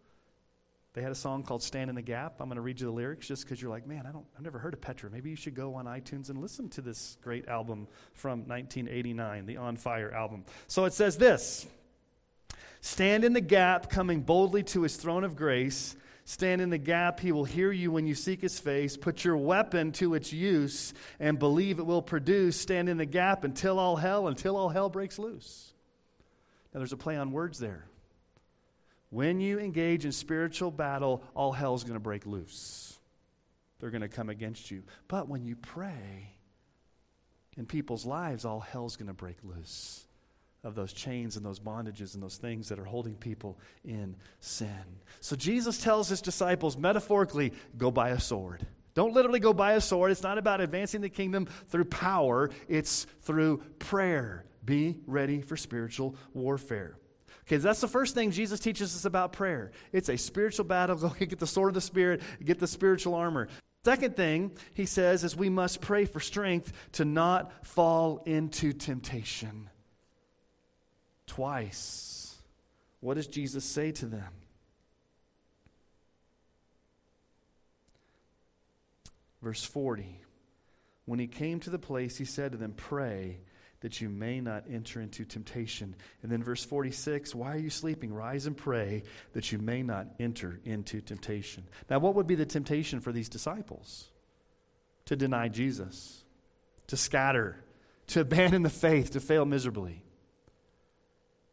they 0.92 1.02
had 1.02 1.12
a 1.12 1.16
song 1.16 1.44
called 1.44 1.62
Stand 1.62 1.88
in 1.88 1.94
the 1.94 2.02
Gap. 2.02 2.40
I'm 2.40 2.48
going 2.48 2.56
to 2.56 2.62
read 2.62 2.80
you 2.80 2.86
the 2.86 2.92
lyrics 2.92 3.28
just 3.28 3.44
because 3.44 3.62
you're 3.62 3.70
like, 3.70 3.86
man, 3.86 4.06
I 4.06 4.12
don't, 4.12 4.26
I've 4.36 4.42
never 4.42 4.58
heard 4.58 4.74
of 4.74 4.80
Petra. 4.80 5.08
Maybe 5.08 5.30
you 5.30 5.36
should 5.36 5.54
go 5.54 5.74
on 5.74 5.84
iTunes 5.84 6.30
and 6.30 6.40
listen 6.40 6.68
to 6.70 6.80
this 6.80 7.16
great 7.22 7.46
album 7.46 7.86
from 8.12 8.40
1989, 8.40 9.46
the 9.46 9.56
On 9.58 9.76
Fire 9.76 10.12
album. 10.12 10.44
So 10.66 10.86
it 10.86 10.92
says 10.92 11.16
this 11.16 11.66
Stand 12.80 13.24
in 13.24 13.34
the 13.34 13.40
gap, 13.40 13.88
coming 13.88 14.20
boldly 14.20 14.64
to 14.64 14.82
his 14.82 14.96
throne 14.96 15.22
of 15.22 15.36
grace. 15.36 15.94
Stand 16.24 16.60
in 16.60 16.70
the 16.70 16.78
gap. 16.78 17.20
He 17.20 17.32
will 17.32 17.44
hear 17.44 17.72
you 17.72 17.90
when 17.90 18.06
you 18.06 18.14
seek 18.14 18.40
his 18.40 18.58
face. 18.58 18.96
Put 18.96 19.24
your 19.24 19.36
weapon 19.36 19.92
to 19.92 20.14
its 20.14 20.32
use 20.32 20.94
and 21.18 21.38
believe 21.38 21.78
it 21.78 21.86
will 21.86 22.02
produce. 22.02 22.60
Stand 22.60 22.88
in 22.88 22.98
the 22.98 23.06
gap 23.06 23.44
until 23.44 23.78
all 23.78 23.96
hell, 23.96 24.28
until 24.28 24.56
all 24.56 24.68
hell 24.68 24.88
breaks 24.88 25.18
loose. 25.18 25.72
Now, 26.72 26.78
there's 26.78 26.92
a 26.92 26.96
play 26.96 27.16
on 27.16 27.32
words 27.32 27.58
there. 27.58 27.84
When 29.10 29.40
you 29.40 29.58
engage 29.58 30.04
in 30.04 30.12
spiritual 30.12 30.70
battle, 30.70 31.22
all 31.34 31.52
hell's 31.52 31.82
going 31.82 31.94
to 31.94 32.00
break 32.00 32.26
loose. 32.26 32.98
They're 33.78 33.90
going 33.90 34.02
to 34.02 34.08
come 34.08 34.28
against 34.28 34.70
you. 34.70 34.84
But 35.08 35.28
when 35.28 35.44
you 35.44 35.56
pray 35.56 36.34
in 37.56 37.66
people's 37.66 38.06
lives, 38.06 38.44
all 38.44 38.60
hell's 38.60 38.96
going 38.96 39.08
to 39.08 39.14
break 39.14 39.36
loose 39.42 40.06
of 40.62 40.74
those 40.74 40.92
chains 40.92 41.36
and 41.36 41.44
those 41.44 41.58
bondages 41.58 42.14
and 42.14 42.22
those 42.22 42.36
things 42.36 42.68
that 42.68 42.78
are 42.78 42.84
holding 42.84 43.14
people 43.14 43.58
in 43.84 44.14
sin. 44.40 44.84
So 45.20 45.34
Jesus 45.34 45.78
tells 45.78 46.08
his 46.08 46.20
disciples 46.20 46.76
metaphorically 46.76 47.52
go 47.78 47.90
buy 47.90 48.10
a 48.10 48.20
sword. 48.20 48.66
Don't 48.94 49.14
literally 49.14 49.40
go 49.40 49.52
buy 49.52 49.72
a 49.72 49.80
sword. 49.80 50.10
It's 50.10 50.22
not 50.22 50.36
about 50.36 50.60
advancing 50.60 51.00
the 51.00 51.08
kingdom 51.08 51.48
through 51.68 51.86
power, 51.86 52.50
it's 52.68 53.06
through 53.22 53.62
prayer. 53.78 54.44
Be 54.64 54.98
ready 55.06 55.40
for 55.40 55.56
spiritual 55.56 56.16
warfare. 56.34 56.96
Okay, 57.50 57.56
that's 57.56 57.80
the 57.80 57.88
first 57.88 58.14
thing 58.14 58.30
Jesus 58.30 58.60
teaches 58.60 58.94
us 58.94 59.04
about 59.04 59.32
prayer. 59.32 59.72
It's 59.90 60.08
a 60.08 60.16
spiritual 60.16 60.66
battle. 60.66 60.94
Go 60.96 61.08
get 61.08 61.40
the 61.40 61.48
sword 61.48 61.70
of 61.70 61.74
the 61.74 61.80
Spirit, 61.80 62.22
get 62.44 62.60
the 62.60 62.68
spiritual 62.68 63.16
armor. 63.16 63.48
Second 63.84 64.14
thing 64.14 64.52
he 64.74 64.86
says 64.86 65.24
is 65.24 65.34
we 65.34 65.48
must 65.48 65.80
pray 65.80 66.04
for 66.04 66.20
strength 66.20 66.72
to 66.92 67.04
not 67.04 67.66
fall 67.66 68.22
into 68.24 68.72
temptation. 68.72 69.68
Twice. 71.26 72.36
What 73.00 73.14
does 73.14 73.26
Jesus 73.26 73.64
say 73.64 73.90
to 73.90 74.06
them? 74.06 74.32
Verse 79.42 79.64
40. 79.64 80.20
When 81.04 81.18
he 81.18 81.26
came 81.26 81.58
to 81.60 81.70
the 81.70 81.80
place, 81.80 82.16
he 82.16 82.24
said 82.24 82.52
to 82.52 82.58
them, 82.58 82.74
Pray 82.76 83.40
that 83.80 84.00
you 84.00 84.08
may 84.08 84.40
not 84.40 84.64
enter 84.70 85.00
into 85.00 85.24
temptation. 85.24 85.94
And 86.22 86.30
then 86.30 86.42
verse 86.42 86.64
46 86.64 87.34
Why 87.34 87.54
are 87.54 87.58
you 87.58 87.70
sleeping? 87.70 88.12
Rise 88.12 88.46
and 88.46 88.56
pray 88.56 89.02
that 89.32 89.50
you 89.52 89.58
may 89.58 89.82
not 89.82 90.06
enter 90.18 90.60
into 90.64 91.00
temptation. 91.00 91.64
Now, 91.88 91.98
what 91.98 92.14
would 92.14 92.26
be 92.26 92.34
the 92.34 92.46
temptation 92.46 93.00
for 93.00 93.12
these 93.12 93.28
disciples? 93.28 94.08
To 95.06 95.16
deny 95.16 95.48
Jesus, 95.48 96.22
to 96.88 96.96
scatter, 96.96 97.56
to 98.08 98.20
abandon 98.20 98.62
the 98.62 98.70
faith, 98.70 99.12
to 99.12 99.20
fail 99.20 99.44
miserably. 99.44 100.04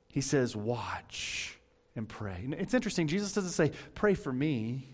He 0.09 0.21
says, 0.21 0.55
Watch 0.55 1.57
and 1.95 2.07
pray. 2.07 2.47
it's 2.51 2.73
interesting, 2.73 3.07
Jesus 3.07 3.33
doesn't 3.33 3.51
say, 3.51 3.71
Pray 3.95 4.13
for 4.13 4.33
me. 4.33 4.87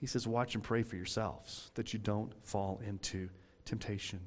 He 0.00 0.06
says, 0.06 0.26
Watch 0.26 0.54
and 0.54 0.64
pray 0.64 0.82
for 0.82 0.96
yourselves 0.96 1.70
that 1.74 1.92
you 1.92 1.98
don't 1.98 2.32
fall 2.44 2.80
into 2.86 3.28
temptation. 3.64 4.20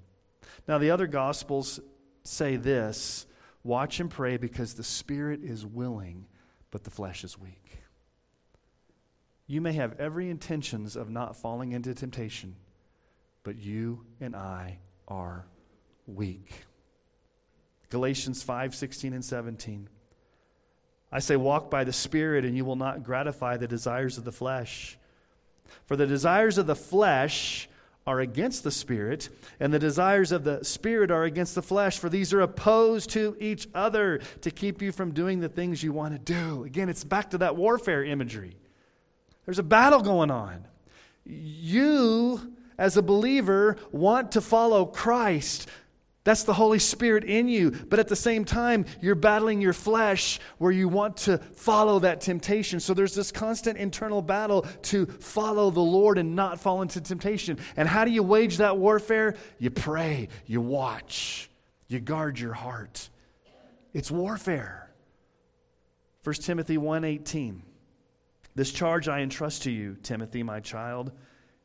Now, 0.68 0.78
the 0.78 0.92
other 0.92 1.08
Gospels 1.08 1.80
say 2.24 2.56
this 2.56 3.26
watch 3.64 4.00
and 4.00 4.10
pray 4.10 4.38
because 4.38 4.74
the 4.74 4.84
spirit 4.84 5.42
is 5.44 5.66
willing, 5.66 6.26
but 6.72 6.84
the 6.84 6.90
flesh 6.90 7.24
is 7.24 7.38
weak. 7.38 7.80
You 9.48 9.62
may 9.62 9.74
have 9.74 10.00
every 10.00 10.30
intentions 10.30 10.96
of 10.96 11.10
not 11.10 11.36
falling 11.36 11.74
into 11.74 11.94
temptation, 11.94 12.56
but 13.44 13.58
you 13.58 14.06
and 14.20 14.36
I 14.36 14.80
are 15.08 15.46
weak. 16.08 16.66
Galatians 17.90 18.42
5 18.44 18.74
16 18.74 19.14
and 19.14 19.26
17. 19.26 19.90
I 21.12 21.20
say, 21.20 21.36
walk 21.36 21.70
by 21.70 21.84
the 21.84 21.92
Spirit, 21.92 22.46
and 22.46 22.56
you 22.56 22.64
will 22.64 22.78
not 22.78 23.04
gratify 23.04 23.58
the 23.58 23.68
desires 23.68 24.18
of 24.18 24.24
the 24.24 24.32
flesh. 24.32 24.98
For 25.86 25.98
the 25.98 26.08
desires 26.08 26.58
of 26.58 26.68
the 26.68 26.76
flesh 26.76 27.68
are 28.12 28.20
against 28.20 28.64
the 28.64 28.72
Spirit, 28.72 29.30
and 29.60 29.74
the 29.74 29.80
desires 29.80 30.32
of 30.32 30.44
the 30.44 30.64
Spirit 30.66 31.12
are 31.12 31.24
against 31.24 31.56
the 31.56 31.62
flesh, 31.62 31.98
for 31.98 32.10
these 32.10 32.34
are 32.34 32.42
opposed 32.42 33.10
to 33.12 33.38
each 33.40 33.68
other 33.74 34.20
to 34.42 34.52
keep 34.52 34.82
you 34.82 34.92
from 34.92 35.14
doing 35.14 35.40
the 35.40 35.50
things 35.50 35.82
you 35.82 35.94
want 35.94 36.14
to 36.14 36.20
do. 36.20 36.66
Again, 36.66 36.90
it's 36.90 37.06
back 37.06 37.30
to 37.32 37.38
that 37.40 37.56
warfare 37.56 38.04
imagery. 38.04 38.58
There's 39.46 39.60
a 39.60 39.64
battle 39.64 40.02
going 40.02 40.30
on. 40.30 40.68
You, 41.24 42.54
as 42.78 42.98
a 42.98 43.02
believer, 43.02 43.78
want 43.92 44.34
to 44.34 44.42
follow 44.42 44.86
Christ, 44.86 45.70
that's 46.24 46.44
the 46.44 46.54
Holy 46.54 46.78
Spirit 46.78 47.24
in 47.24 47.48
you. 47.48 47.72
But 47.72 48.00
at 48.00 48.08
the 48.08 48.16
same 48.16 48.46
time, 48.46 48.86
you're 49.02 49.16
battling 49.16 49.60
your 49.60 49.74
flesh 49.74 50.40
where 50.60 50.72
you 50.72 50.88
want 50.88 51.18
to 51.18 51.40
follow 51.40 52.00
that 52.00 52.22
temptation. 52.22 52.80
So 52.80 52.94
there's 52.94 53.16
this 53.16 53.32
constant 53.32 53.80
internal 53.80 54.22
battle 54.22 54.62
to 54.84 55.08
follow 55.08 55.72
the 55.72 55.80
Lord 55.80 56.20
and 56.20 56.36
not 56.36 56.60
fall 56.60 56.84
into 56.84 57.02
temptation. 57.02 57.58
And 57.76 57.88
how 57.88 58.06
do 58.06 58.12
you 58.12 58.22
wage 58.22 58.58
that 58.58 58.78
warfare? 58.78 59.36
You 59.58 59.72
pray, 59.72 60.30
you 60.46 60.62
watch, 60.62 61.50
you 61.88 62.00
guard 62.00 62.40
your 62.40 62.54
heart. 62.54 63.10
It's 63.94 64.12
warfare. 64.12 64.92
1 66.24 66.36
Timothy 66.44 66.78
1:18. 66.78 67.64
This 68.54 68.72
charge 68.72 69.08
I 69.08 69.22
entrust 69.22 69.64
to 69.64 69.72
you, 69.72 69.98
Timothy, 70.04 70.44
my 70.44 70.60
child 70.60 71.12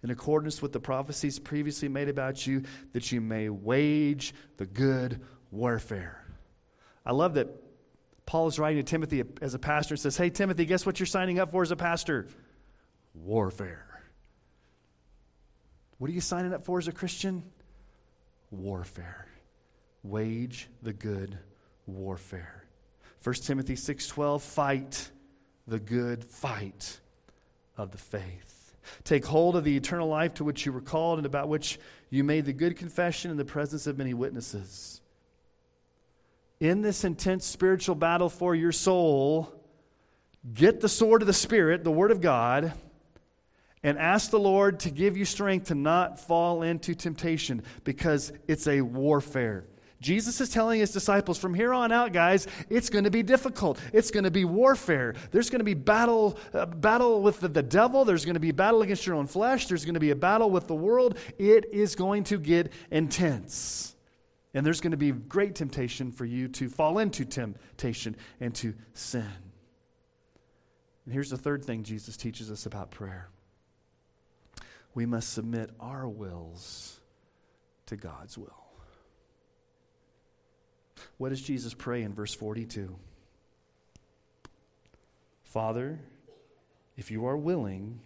in 0.06 0.12
accordance 0.12 0.62
with 0.62 0.72
the 0.72 0.78
prophecies 0.78 1.40
previously 1.40 1.88
made 1.88 2.08
about 2.08 2.46
you, 2.46 2.62
that 2.92 3.10
you 3.10 3.20
may 3.20 3.48
wage 3.48 4.32
the 4.56 4.64
good 4.64 5.20
warfare. 5.50 6.24
I 7.04 7.10
love 7.10 7.34
that 7.34 7.48
Paul 8.24 8.46
is 8.46 8.56
writing 8.56 8.78
to 8.78 8.88
Timothy 8.88 9.24
as 9.42 9.54
a 9.54 9.58
pastor 9.58 9.94
and 9.94 10.00
says, 10.00 10.16
Hey, 10.16 10.30
Timothy, 10.30 10.64
guess 10.64 10.86
what 10.86 11.00
you're 11.00 11.08
signing 11.08 11.40
up 11.40 11.50
for 11.50 11.62
as 11.62 11.72
a 11.72 11.76
pastor? 11.76 12.28
Warfare. 13.14 14.00
What 15.98 16.08
are 16.08 16.12
you 16.12 16.20
signing 16.20 16.54
up 16.54 16.64
for 16.64 16.78
as 16.78 16.86
a 16.86 16.92
Christian? 16.92 17.42
Warfare. 18.52 19.26
Wage 20.04 20.68
the 20.84 20.92
good 20.92 21.36
warfare. 21.84 22.62
1 23.24 23.34
Timothy 23.42 23.74
6:12 23.74 24.40
fight 24.40 25.10
the 25.66 25.80
good 25.80 26.24
fight 26.24 27.00
of 27.76 27.90
the 27.90 27.98
faith. 27.98 28.55
Take 29.04 29.24
hold 29.24 29.56
of 29.56 29.64
the 29.64 29.76
eternal 29.76 30.08
life 30.08 30.34
to 30.34 30.44
which 30.44 30.66
you 30.66 30.72
were 30.72 30.80
called 30.80 31.18
and 31.18 31.26
about 31.26 31.48
which 31.48 31.78
you 32.10 32.24
made 32.24 32.44
the 32.44 32.52
good 32.52 32.76
confession 32.76 33.30
in 33.30 33.36
the 33.36 33.44
presence 33.44 33.86
of 33.86 33.98
many 33.98 34.14
witnesses. 34.14 35.00
In 36.60 36.82
this 36.82 37.04
intense 37.04 37.44
spiritual 37.44 37.94
battle 37.94 38.28
for 38.28 38.54
your 38.54 38.72
soul, 38.72 39.52
get 40.54 40.80
the 40.80 40.88
sword 40.88 41.22
of 41.22 41.26
the 41.26 41.32
Spirit, 41.34 41.84
the 41.84 41.90
Word 41.90 42.10
of 42.10 42.20
God, 42.20 42.72
and 43.82 43.98
ask 43.98 44.30
the 44.30 44.38
Lord 44.38 44.80
to 44.80 44.90
give 44.90 45.16
you 45.16 45.24
strength 45.24 45.68
to 45.68 45.74
not 45.74 46.18
fall 46.18 46.62
into 46.62 46.94
temptation 46.94 47.62
because 47.84 48.32
it's 48.48 48.66
a 48.66 48.80
warfare. 48.80 49.64
Jesus 50.00 50.40
is 50.40 50.50
telling 50.50 50.80
his 50.80 50.90
disciples 50.90 51.38
from 51.38 51.54
here 51.54 51.72
on 51.72 51.90
out, 51.90 52.12
guys, 52.12 52.46
it's 52.68 52.90
going 52.90 53.04
to 53.04 53.10
be 53.10 53.22
difficult. 53.22 53.80
It's 53.92 54.10
going 54.10 54.24
to 54.24 54.30
be 54.30 54.44
warfare. 54.44 55.14
There's 55.30 55.48
going 55.48 55.60
to 55.60 55.64
be 55.64 55.74
battle, 55.74 56.38
uh, 56.52 56.66
battle 56.66 57.22
with 57.22 57.40
the, 57.40 57.48
the 57.48 57.62
devil. 57.62 58.04
There's 58.04 58.24
going 58.24 58.34
to 58.34 58.40
be 58.40 58.52
battle 58.52 58.82
against 58.82 59.06
your 59.06 59.16
own 59.16 59.26
flesh. 59.26 59.66
There's 59.66 59.84
going 59.84 59.94
to 59.94 60.00
be 60.00 60.10
a 60.10 60.16
battle 60.16 60.50
with 60.50 60.66
the 60.66 60.74
world. 60.74 61.18
It 61.38 61.66
is 61.72 61.94
going 61.94 62.24
to 62.24 62.38
get 62.38 62.72
intense. 62.90 63.94
And 64.52 64.64
there's 64.64 64.80
going 64.80 64.92
to 64.92 64.96
be 64.96 65.12
great 65.12 65.54
temptation 65.54 66.12
for 66.12 66.24
you 66.24 66.48
to 66.48 66.68
fall 66.68 66.98
into 66.98 67.24
temptation 67.24 68.16
and 68.40 68.54
to 68.56 68.74
sin. 68.92 69.26
And 71.04 71.12
here's 71.14 71.30
the 71.30 71.38
third 71.38 71.64
thing 71.64 71.84
Jesus 71.84 72.16
teaches 72.16 72.50
us 72.50 72.66
about 72.66 72.90
prayer 72.90 73.28
we 74.94 75.06
must 75.06 75.32
submit 75.32 75.70
our 75.78 76.08
wills 76.08 77.00
to 77.84 77.96
God's 77.96 78.36
will. 78.38 78.65
What 81.18 81.30
does 81.30 81.40
Jesus 81.40 81.74
pray 81.74 82.02
in 82.02 82.14
verse 82.14 82.34
42? 82.34 82.94
Father, 85.44 85.98
if 86.96 87.10
you 87.10 87.26
are 87.26 87.36
willing, 87.36 88.00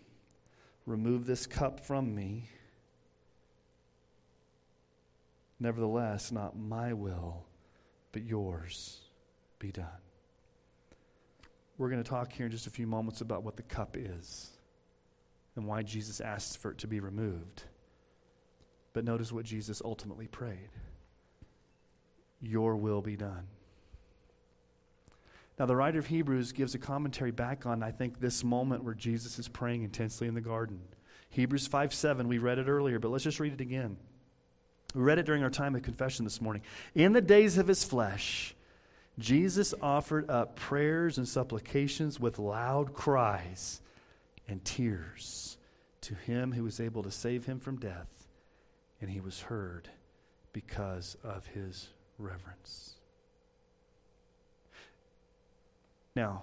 remove 0.87 1.27
this 1.27 1.47
cup 1.47 1.81
from 1.81 2.15
me. 2.15 2.49
Nevertheless, 5.59 6.33
not 6.33 6.59
my 6.59 6.93
will, 6.93 7.45
but 8.13 8.23
yours 8.23 9.01
be 9.59 9.71
done. 9.71 9.87
We're 11.77 11.91
going 11.91 12.03
to 12.03 12.09
talk 12.09 12.33
here 12.33 12.47
in 12.47 12.53
just 12.53 12.67
a 12.67 12.71
few 12.71 12.87
moments 12.87 13.21
about 13.21 13.43
what 13.43 13.57
the 13.57 13.63
cup 13.63 13.97
is 13.97 14.51
and 15.57 15.67
why 15.67 15.83
Jesus 15.83 16.21
asked 16.21 16.59
for 16.59 16.71
it 16.71 16.79
to 16.79 16.87
be 16.87 17.01
removed. 17.01 17.65
But 18.93 19.05
notice 19.05 19.33
what 19.33 19.45
Jesus 19.45 19.81
ultimately 19.85 20.27
prayed 20.27 20.71
Your 22.41 22.77
will 22.77 23.03
be 23.03 23.17
done. 23.17 23.47
Now, 25.59 25.67
the 25.67 25.77
writer 25.77 25.99
of 25.99 26.07
Hebrews 26.07 26.53
gives 26.53 26.75
a 26.75 26.79
commentary 26.79 27.33
back 27.33 27.67
on, 27.67 27.83
I 27.83 27.91
think, 27.91 28.19
this 28.19 28.43
moment 28.43 28.83
where 28.83 28.95
Jesus 28.95 29.39
is 29.39 29.47
praying 29.47 29.83
intensely 29.83 30.27
in 30.27 30.33
the 30.35 30.41
garden. 30.41 30.81
Hebrews 31.29 31.67
5 31.67 31.93
7, 31.93 32.29
we 32.29 32.39
read 32.39 32.59
it 32.59 32.67
earlier, 32.67 32.99
but 32.99 33.11
let's 33.11 33.25
just 33.25 33.41
read 33.41 33.53
it 33.53 33.61
again. 33.61 33.99
We 34.95 35.03
read 35.03 35.19
it 35.19 35.27
during 35.27 35.43
our 35.43 35.51
time 35.51 35.77
of 35.77 35.83
confession 35.83 36.25
this 36.25 36.41
morning. 36.41 36.63
In 36.95 37.13
the 37.13 37.21
days 37.21 37.59
of 37.59 37.69
his 37.69 37.85
flesh, 37.85 38.55
Jesus 39.19 39.75
offered 39.83 40.31
up 40.31 40.57
prayers 40.57 41.19
and 41.19 41.29
supplications 41.29 42.19
with 42.19 42.39
loud 42.39 42.95
cries 42.95 43.83
and 44.49 44.65
tears 44.65 45.59
to 46.01 46.15
him 46.15 46.53
who 46.53 46.65
was 46.65 46.81
able 46.81 47.03
to 47.03 47.11
save 47.11 47.45
him 47.45 47.61
from 47.61 47.79
death, 47.79 48.27
and 49.01 49.11
he 49.11 49.21
was 49.21 49.43
heard 49.43 49.91
because 50.53 51.19
of 51.23 51.47
his 51.49 51.89
reverence. 52.21 52.95
Now, 56.15 56.43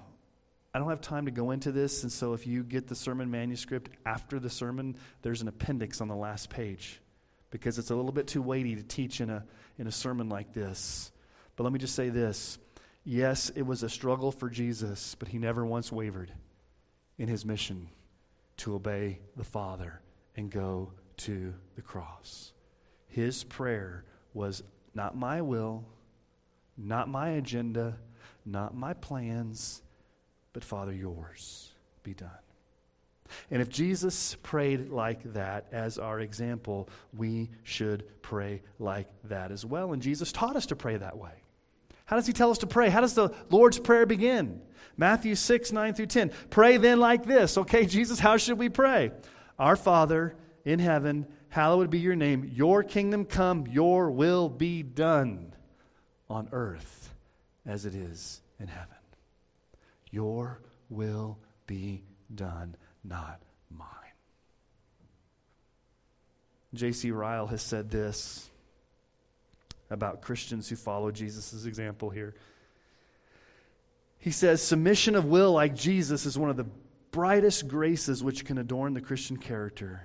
I 0.74 0.80
don't 0.80 0.90
have 0.90 1.02
time 1.02 1.26
to 1.26 1.32
go 1.32 1.52
into 1.52 1.72
this, 1.72 2.04
and 2.04 2.12
so 2.12 2.34
if 2.34 2.46
you 2.46 2.64
get 2.64 2.88
the 2.88 2.96
sermon 2.96 3.32
manuscript 3.32 3.90
after 4.06 4.40
the 4.40 4.50
sermon, 4.50 4.96
there's 5.22 5.42
an 5.42 5.48
appendix 5.48 6.02
on 6.02 6.08
the 6.08 6.16
last 6.16 6.50
page 6.50 7.02
because 7.50 7.80
it's 7.80 7.90
a 7.90 7.96
little 7.96 8.12
bit 8.12 8.28
too 8.28 8.42
weighty 8.42 8.76
to 8.76 8.84
teach 8.84 9.22
in 9.22 9.30
a, 9.30 9.44
in 9.78 9.88
a 9.88 9.92
sermon 9.92 10.30
like 10.30 10.54
this. 10.54 11.12
But 11.56 11.64
let 11.64 11.74
me 11.74 11.80
just 11.80 11.96
say 11.96 12.10
this 12.10 12.60
yes, 13.04 13.50
it 13.56 13.62
was 13.62 13.84
a 13.84 13.90
struggle 13.90 14.32
for 14.32 14.50
Jesus, 14.50 15.16
but 15.16 15.30
he 15.30 15.38
never 15.38 15.66
once 15.66 15.92
wavered 15.92 16.32
in 17.18 17.28
his 17.28 17.46
mission 17.46 17.90
to 18.58 18.76
obey 18.76 19.20
the 19.36 19.44
Father 19.44 20.02
and 20.36 20.52
go 20.52 20.92
to 21.18 21.54
the 21.76 21.82
cross. 21.82 22.52
His 23.08 23.44
prayer 23.44 24.04
was 24.34 24.62
not 24.98 25.16
my 25.16 25.42
will, 25.42 25.86
not 26.76 27.08
my 27.08 27.30
agenda, 27.30 27.96
not 28.46 28.76
my 28.76 28.94
plans, 28.94 29.84
but 30.54 30.64
Father, 30.64 30.92
yours 30.92 31.72
be 32.02 32.16
done. 32.16 32.32
And 33.52 33.62
if 33.62 33.70
Jesus 33.70 34.36
prayed 34.42 34.90
like 34.90 35.34
that 35.34 35.68
as 35.72 36.00
our 36.00 36.20
example, 36.20 36.90
we 37.16 37.52
should 37.62 38.06
pray 38.24 38.64
like 38.80 39.08
that 39.26 39.52
as 39.52 39.64
well. 39.64 39.94
And 39.94 40.02
Jesus 40.02 40.32
taught 40.32 40.56
us 40.56 40.66
to 40.68 40.76
pray 40.76 40.98
that 40.98 41.18
way. 41.18 41.44
How 42.06 42.16
does 42.16 42.26
he 42.26 42.34
tell 42.34 42.50
us 42.50 42.58
to 42.60 42.68
pray? 42.68 42.90
How 42.90 43.02
does 43.02 43.14
the 43.14 43.30
Lord's 43.52 43.78
Prayer 43.78 44.08
begin? 44.08 44.62
Matthew 44.96 45.36
6, 45.36 45.72
9 45.74 45.94
through 45.94 46.08
10. 46.08 46.32
Pray 46.50 46.78
then 46.78 47.00
like 47.00 47.24
this. 47.24 47.56
Okay, 47.56 47.86
Jesus, 47.86 48.18
how 48.18 48.38
should 48.38 48.58
we 48.58 48.70
pray? 48.70 49.12
Our 49.60 49.76
Father 49.76 50.36
in 50.66 50.80
heaven, 50.80 51.28
hallowed 51.50 51.90
be 51.90 52.00
your 52.00 52.16
name. 52.16 52.50
Your 52.54 52.84
kingdom 52.84 53.26
come, 53.26 53.68
your 53.68 54.12
will 54.12 54.50
be 54.50 54.84
done 54.84 55.54
on 56.30 56.50
earth 56.52 57.14
as 57.66 57.86
it 57.86 57.96
is 57.96 58.42
in 58.60 58.68
heaven. 58.68 58.96
Your 60.12 60.62
will 60.90 61.38
be 61.66 62.04
done 62.34 62.76
not 63.04 63.42
mine. 63.70 63.88
J.C. 66.74 67.12
Ryle 67.12 67.48
has 67.48 67.62
said 67.62 67.90
this 67.90 68.50
about 69.90 70.22
Christians 70.22 70.68
who 70.68 70.76
follow 70.76 71.12
Jesus' 71.12 71.66
example 71.66 72.10
here. 72.10 72.36
He 74.20 74.32
says, 74.32 74.62
Submission 74.62 75.16
of 75.16 75.26
will 75.26 75.54
like 75.54 75.76
Jesus 75.76 76.26
is 76.26 76.38
one 76.38 76.50
of 76.50 76.58
the 76.58 76.68
brightest 77.12 77.68
graces 77.68 78.24
which 78.24 78.46
can 78.46 78.58
adorn 78.58 78.94
the 78.94 79.02
Christian 79.02 79.38
character. 79.38 80.04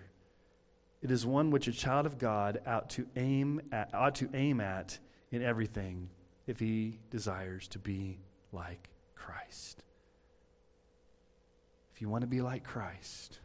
It 1.02 1.10
is 1.10 1.26
one 1.26 1.50
which 1.50 1.68
a 1.68 1.72
child 1.72 2.06
of 2.06 2.18
God 2.18 2.60
ought 2.66 2.90
to 2.90 3.06
aim 3.16 3.60
at, 3.72 3.92
ought 3.92 4.14
to 4.16 4.30
aim 4.34 4.60
at 4.60 4.98
in 5.30 5.42
everything 5.42 6.10
if 6.46 6.60
he 6.60 6.98
desires 7.10 7.68
to 7.68 7.78
be 7.78 8.18
like 8.52 8.88
Christ 9.14 9.82
If 11.94 12.00
you 12.02 12.08
want 12.08 12.22
to 12.22 12.28
be 12.28 12.40
like 12.40 12.64
Christ, 12.64 13.38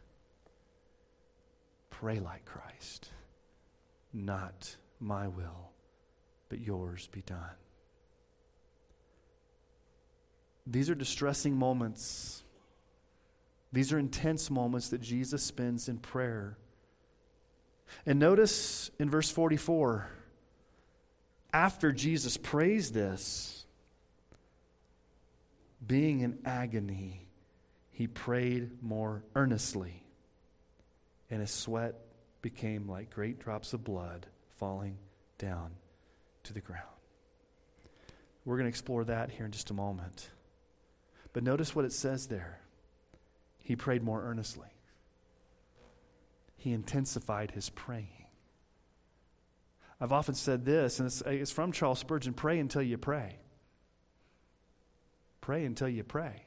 pray 1.90 2.18
like 2.18 2.44
Christ. 2.44 3.10
Not 4.12 4.76
my 5.00 5.28
will, 5.28 5.72
but 6.48 6.60
yours 6.60 7.08
be 7.12 7.22
done. 7.22 7.38
These 10.66 10.90
are 10.90 10.94
distressing 10.94 11.56
moments. 11.56 12.42
These 13.72 13.92
are 13.92 13.98
intense 13.98 14.50
moments 14.50 14.88
that 14.90 15.00
Jesus 15.00 15.42
spends 15.42 15.88
in 15.88 15.98
prayer. 15.98 16.56
And 18.06 18.18
notice 18.18 18.90
in 18.98 19.10
verse 19.10 19.30
44, 19.30 20.08
after 21.52 21.92
Jesus 21.92 22.36
prays 22.36 22.92
this, 22.92 23.64
being 25.86 26.20
in 26.20 26.38
agony, 26.44 27.26
he 27.90 28.06
prayed 28.06 28.82
more 28.82 29.24
earnestly, 29.34 30.02
and 31.30 31.40
his 31.40 31.50
sweat 31.50 31.94
became 32.42 32.88
like 32.88 33.10
great 33.10 33.38
drops 33.38 33.72
of 33.72 33.84
blood 33.84 34.26
falling 34.56 34.98
down 35.38 35.72
to 36.44 36.52
the 36.52 36.60
ground. 36.60 36.84
We're 38.44 38.56
going 38.56 38.64
to 38.64 38.70
explore 38.70 39.04
that 39.04 39.30
here 39.30 39.46
in 39.46 39.52
just 39.52 39.70
a 39.70 39.74
moment. 39.74 40.30
But 41.32 41.42
notice 41.42 41.74
what 41.74 41.84
it 41.84 41.92
says 41.92 42.28
there. 42.28 42.60
He 43.62 43.76
prayed 43.76 44.02
more 44.02 44.22
earnestly, 44.22 44.68
he 46.58 46.72
intensified 46.72 47.52
his 47.52 47.70
praying. 47.70 48.26
I've 50.00 50.12
often 50.12 50.34
said 50.34 50.64
this, 50.64 51.00
and 51.00 51.06
it's, 51.06 51.22
it's 51.22 51.50
from 51.50 51.72
Charles 51.72 51.98
Spurgeon 51.98 52.34
pray 52.34 52.58
until 52.58 52.82
you 52.82 52.98
pray. 52.98 53.38
Pray 55.40 55.64
until 55.64 55.88
you 55.88 56.04
pray 56.04 56.44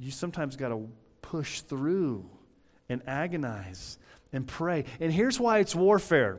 you 0.00 0.10
sometimes 0.10 0.56
got 0.56 0.68
to 0.68 0.88
push 1.20 1.60
through 1.60 2.28
and 2.88 3.02
agonize 3.06 3.98
and 4.32 4.46
pray. 4.46 4.84
And 4.98 5.12
here's 5.12 5.38
why 5.38 5.58
it's 5.58 5.74
warfare. 5.74 6.38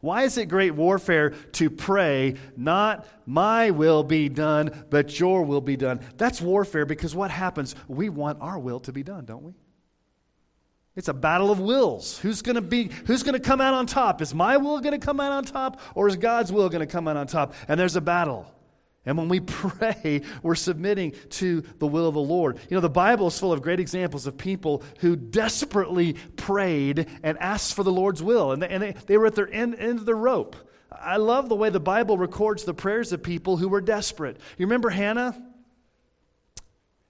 Why 0.00 0.24
is 0.24 0.36
it 0.36 0.46
great 0.46 0.72
warfare 0.72 1.30
to 1.30 1.70
pray, 1.70 2.34
not 2.56 3.06
my 3.24 3.70
will 3.70 4.04
be 4.04 4.28
done, 4.28 4.84
but 4.90 5.18
your 5.18 5.42
will 5.42 5.62
be 5.62 5.76
done? 5.76 6.00
That's 6.18 6.40
warfare 6.40 6.84
because 6.84 7.14
what 7.14 7.30
happens? 7.30 7.74
We 7.88 8.10
want 8.10 8.42
our 8.42 8.58
will 8.58 8.80
to 8.80 8.92
be 8.92 9.02
done, 9.02 9.24
don't 9.24 9.42
we? 9.42 9.54
It's 10.96 11.08
a 11.08 11.14
battle 11.14 11.50
of 11.50 11.60
wills. 11.60 12.18
Who's 12.18 12.40
going 12.40 12.54
to 12.56 12.62
be 12.62 12.90
who's 13.04 13.22
going 13.22 13.34
to 13.34 13.40
come 13.40 13.60
out 13.60 13.74
on 13.74 13.86
top? 13.86 14.22
Is 14.22 14.34
my 14.34 14.56
will 14.56 14.80
going 14.80 14.98
to 14.98 15.04
come 15.04 15.20
out 15.20 15.30
on 15.30 15.44
top 15.44 15.78
or 15.94 16.08
is 16.08 16.16
God's 16.16 16.50
will 16.50 16.70
going 16.70 16.80
to 16.80 16.90
come 16.90 17.06
out 17.06 17.18
on 17.18 17.26
top? 17.26 17.54
And 17.68 17.78
there's 17.78 17.96
a 17.96 18.00
battle. 18.00 18.50
And 19.04 19.16
when 19.16 19.28
we 19.28 19.40
pray, 19.40 20.22
we're 20.42 20.54
submitting 20.54 21.12
to 21.30 21.62
the 21.78 21.86
will 21.86 22.08
of 22.08 22.14
the 22.14 22.20
Lord. 22.20 22.58
You 22.68 22.76
know, 22.76 22.80
the 22.80 22.88
Bible 22.88 23.28
is 23.28 23.38
full 23.38 23.52
of 23.52 23.60
great 23.62 23.78
examples 23.78 24.26
of 24.26 24.38
people 24.38 24.82
who 25.00 25.16
desperately 25.16 26.14
prayed 26.36 27.06
and 27.22 27.38
asked 27.38 27.74
for 27.74 27.84
the 27.84 27.92
Lord's 27.92 28.22
will, 28.22 28.52
and 28.52 28.62
they, 28.62 28.68
and 28.68 28.82
they, 28.82 28.92
they 29.06 29.16
were 29.16 29.26
at 29.26 29.36
their 29.36 29.52
end, 29.52 29.76
end 29.78 30.00
of 30.00 30.06
the 30.06 30.14
rope. 30.14 30.56
I 30.90 31.18
love 31.18 31.48
the 31.48 31.54
way 31.54 31.70
the 31.70 31.78
Bible 31.78 32.18
records 32.18 32.64
the 32.64 32.74
prayers 32.74 33.12
of 33.12 33.22
people 33.22 33.58
who 33.58 33.68
were 33.68 33.80
desperate. 33.80 34.38
You 34.58 34.66
remember 34.66 34.90
Hannah? 34.90 35.40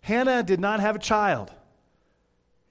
Hannah 0.00 0.42
did 0.42 0.60
not 0.60 0.80
have 0.80 0.96
a 0.96 1.00
child. 1.00 1.50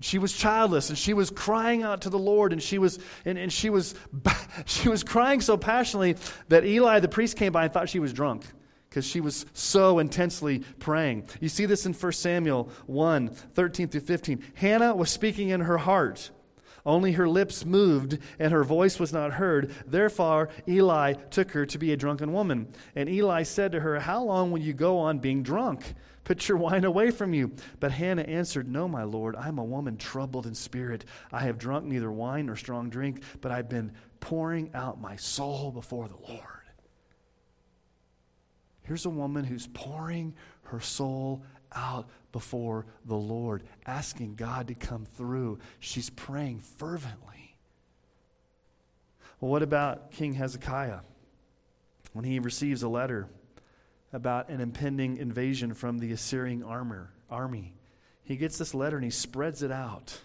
She 0.05 0.19
was 0.19 0.33
childless 0.33 0.89
and 0.89 0.97
she 0.99 1.15
was 1.15 1.31
crying 1.31 1.81
out 1.81 2.01
to 2.01 2.11
the 2.11 2.19
Lord 2.19 2.53
and 2.53 2.61
she 2.61 2.77
was 2.77 2.99
and, 3.25 3.39
and 3.39 3.51
she 3.51 3.71
was 3.71 3.95
she 4.65 4.87
was 4.87 5.03
crying 5.03 5.41
so 5.41 5.57
passionately 5.57 6.15
that 6.49 6.63
Eli 6.63 6.99
the 6.99 7.07
priest 7.07 7.37
came 7.37 7.51
by 7.51 7.63
and 7.63 7.73
thought 7.73 7.89
she 7.89 7.97
was 7.97 8.13
drunk 8.13 8.45
because 8.87 9.03
she 9.03 9.19
was 9.19 9.47
so 9.53 9.97
intensely 9.97 10.59
praying. 10.77 11.27
You 11.39 11.49
see 11.49 11.65
this 11.65 11.87
in 11.87 11.93
1 11.93 12.11
Samuel 12.11 12.69
1 12.85 13.29
13 13.29 13.87
through 13.87 14.01
15. 14.01 14.43
Hannah 14.53 14.95
was 14.95 15.09
speaking 15.09 15.49
in 15.49 15.61
her 15.61 15.79
heart. 15.79 16.29
Only 16.85 17.13
her 17.13 17.27
lips 17.27 17.65
moved, 17.65 18.19
and 18.37 18.53
her 18.53 18.63
voice 18.63 18.99
was 18.99 19.11
not 19.11 19.33
heard. 19.33 19.73
Therefore, 19.87 20.49
Eli 20.67 21.13
took 21.13 21.49
her 21.53 21.65
to 21.65 21.79
be 21.79 21.91
a 21.91 21.97
drunken 21.97 22.31
woman. 22.31 22.67
And 22.95 23.09
Eli 23.09 23.41
said 23.41 23.71
to 23.71 23.79
her, 23.79 23.99
How 23.99 24.23
long 24.23 24.51
will 24.51 24.61
you 24.61 24.73
go 24.73 24.99
on 24.99 25.17
being 25.17 25.41
drunk? 25.41 25.95
Put 26.25 26.49
your 26.49 26.57
wine 26.57 26.83
away 26.83 27.11
from 27.11 27.33
you. 27.33 27.53
But 27.79 27.91
Hannah 27.91 28.23
answered, 28.23 28.67
No, 28.67 28.87
my 28.87 29.03
Lord, 29.03 29.35
I 29.35 29.47
am 29.47 29.59
a 29.59 29.63
woman 29.63 29.95
troubled 29.95 30.47
in 30.47 30.55
spirit. 30.55 31.05
I 31.31 31.41
have 31.41 31.57
drunk 31.57 31.85
neither 31.85 32.11
wine 32.11 32.47
nor 32.47 32.55
strong 32.57 32.89
drink, 32.89 33.21
but 33.41 33.51
I've 33.51 33.69
been 33.69 33.93
pouring 34.19 34.71
out 34.73 34.99
my 34.99 35.15
soul 35.15 35.71
before 35.71 36.07
the 36.07 36.17
Lord. 36.27 36.41
Here's 38.81 39.05
a 39.05 39.09
woman 39.09 39.45
who's 39.45 39.67
pouring 39.67 40.33
her 40.63 40.79
soul 40.79 41.43
out 41.71 42.09
before 42.31 42.87
the 43.05 43.15
Lord, 43.15 43.63
asking 43.85 44.35
God 44.35 44.67
to 44.67 44.75
come 44.75 45.05
through. 45.05 45.59
She's 45.79 46.09
praying 46.09 46.59
fervently. 46.59 47.55
Well, 49.39 49.51
what 49.51 49.63
about 49.63 50.11
King 50.11 50.33
Hezekiah? 50.33 51.01
When 52.13 52.25
he 52.25 52.39
receives 52.39 52.81
a 52.81 52.89
letter 52.89 53.27
about 54.15 54.47
an 54.47 54.61
impending 54.61 55.17
invasion 55.17 55.73
from 55.73 55.99
the 55.99 56.13
Assyrian 56.13 56.63
armor, 56.63 57.11
army, 57.29 57.73
he 58.23 58.37
gets 58.37 58.57
this 58.57 58.73
letter 58.73 58.95
and 58.95 59.03
he 59.03 59.11
spreads 59.11 59.61
it 59.61 59.71
out. 59.71 60.17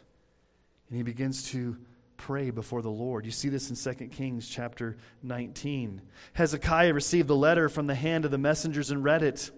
And 0.89 0.97
he 0.97 1.03
begins 1.03 1.51
to 1.51 1.77
pray 2.17 2.51
before 2.51 2.83
the 2.83 2.91
Lord. 2.91 3.27
You 3.27 3.33
see 3.33 3.49
this 3.49 3.69
in 3.69 3.95
2 3.95 4.07
Kings 4.07 4.49
chapter 4.49 4.97
19. 5.25 6.03
Hezekiah 6.35 6.95
received 6.95 7.27
the 7.27 7.37
letter 7.37 7.69
from 7.69 7.89
the 7.89 7.95
hand 7.97 8.25
of 8.25 8.31
the 8.31 8.39
messengers 8.39 8.93
and 8.93 9.03
read 9.03 9.25
it. 9.25 9.51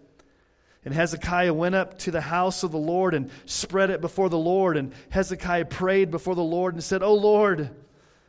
And 0.83 0.95
Hezekiah 0.95 1.53
went 1.53 1.75
up 1.75 1.99
to 1.99 2.11
the 2.11 2.23
house 2.23 2.63
of 2.63 2.73
the 2.73 2.79
Lord 2.79 3.13
and 3.13 3.31
spread 3.45 3.91
it 3.91 4.01
before 4.01 4.31
the 4.31 4.39
Lord. 4.39 4.79
And 4.79 4.95
Hezekiah 5.11 5.67
prayed 5.67 6.11
before 6.11 6.35
the 6.35 6.43
Lord 6.43 6.73
and 6.73 6.83
said, 6.83 7.03
O 7.03 7.15
Lord, 7.15 7.69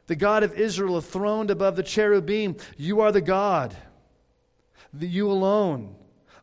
the 0.08 0.18
God 0.18 0.44
of 0.44 0.54
Israel, 0.60 1.00
throned 1.00 1.50
above 1.50 1.78
the 1.78 1.82
cherubim, 1.82 2.58
you 2.76 3.00
are 3.00 3.12
the 3.14 3.22
God, 3.22 3.74
you 5.00 5.30
alone 5.32 5.96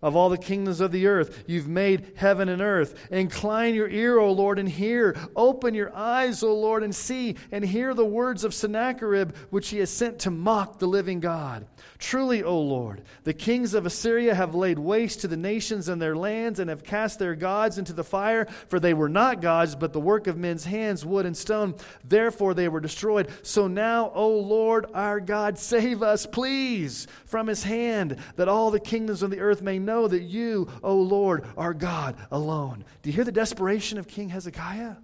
of 0.02 0.16
all 0.16 0.28
the 0.28 0.38
kingdoms 0.38 0.80
of 0.80 0.92
the 0.92 1.06
earth. 1.06 1.44
You've 1.46 1.68
made 1.68 2.12
heaven 2.16 2.48
and 2.48 2.62
earth. 2.62 2.94
Incline 3.10 3.74
your 3.74 3.88
ear, 3.88 4.18
O 4.18 4.32
Lord, 4.32 4.58
and 4.58 4.68
hear. 4.68 5.16
Open 5.36 5.74
your 5.74 5.94
eyes, 5.94 6.42
O 6.42 6.54
Lord, 6.54 6.82
and 6.82 6.94
see, 6.94 7.36
and 7.52 7.64
hear 7.64 7.94
the 7.94 8.04
words 8.04 8.44
of 8.44 8.54
Sennacherib, 8.54 9.34
which 9.50 9.68
he 9.68 9.78
has 9.78 9.90
sent 9.90 10.20
to 10.20 10.30
mock 10.30 10.78
the 10.78 10.86
living 10.86 11.20
God. 11.20 11.66
Truly, 11.98 12.42
O 12.42 12.58
Lord, 12.58 13.02
the 13.24 13.34
kings 13.34 13.74
of 13.74 13.84
Assyria 13.84 14.34
have 14.34 14.54
laid 14.54 14.78
waste 14.78 15.20
to 15.20 15.28
the 15.28 15.36
nations 15.36 15.88
and 15.88 16.00
their 16.00 16.16
lands, 16.16 16.58
and 16.58 16.70
have 16.70 16.84
cast 16.84 17.18
their 17.18 17.34
gods 17.34 17.76
into 17.76 17.92
the 17.92 18.04
fire, 18.04 18.46
for 18.68 18.80
they 18.80 18.94
were 18.94 19.08
not 19.08 19.42
gods, 19.42 19.76
but 19.76 19.92
the 19.92 20.00
work 20.00 20.26
of 20.26 20.38
men's 20.38 20.64
hands, 20.64 21.04
wood 21.04 21.26
and 21.26 21.36
stone. 21.36 21.74
Therefore 22.04 22.54
they 22.54 22.68
were 22.68 22.80
destroyed. 22.80 23.28
So 23.42 23.66
now, 23.66 24.12
O 24.14 24.28
Lord 24.38 24.86
our 24.94 25.20
God, 25.20 25.58
save 25.58 26.02
us, 26.02 26.24
please, 26.24 27.06
from 27.26 27.46
his 27.46 27.64
hand, 27.64 28.16
that 28.36 28.48
all 28.48 28.70
the 28.70 28.80
kingdoms 28.80 29.22
of 29.22 29.30
the 29.30 29.40
earth 29.40 29.60
may 29.60 29.78
know 29.78 29.89
that 30.08 30.22
you, 30.22 30.68
O 30.82 30.96
Lord, 30.96 31.44
are 31.56 31.74
God 31.74 32.16
alone. 32.30 32.84
Do 33.02 33.10
you 33.10 33.14
hear 33.14 33.24
the 33.24 33.32
desperation 33.32 33.98
of 33.98 34.08
King 34.08 34.28
Hezekiah? 34.28 34.96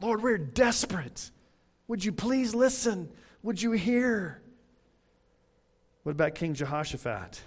Lord, 0.00 0.22
we're 0.22 0.38
desperate. 0.38 1.30
Would 1.88 2.04
you 2.04 2.12
please 2.12 2.54
listen? 2.54 3.10
Would 3.42 3.62
you 3.62 3.72
hear? 3.72 4.42
What 6.02 6.12
about 6.12 6.34
King 6.34 6.54
Jehoshaphat? 6.54 7.40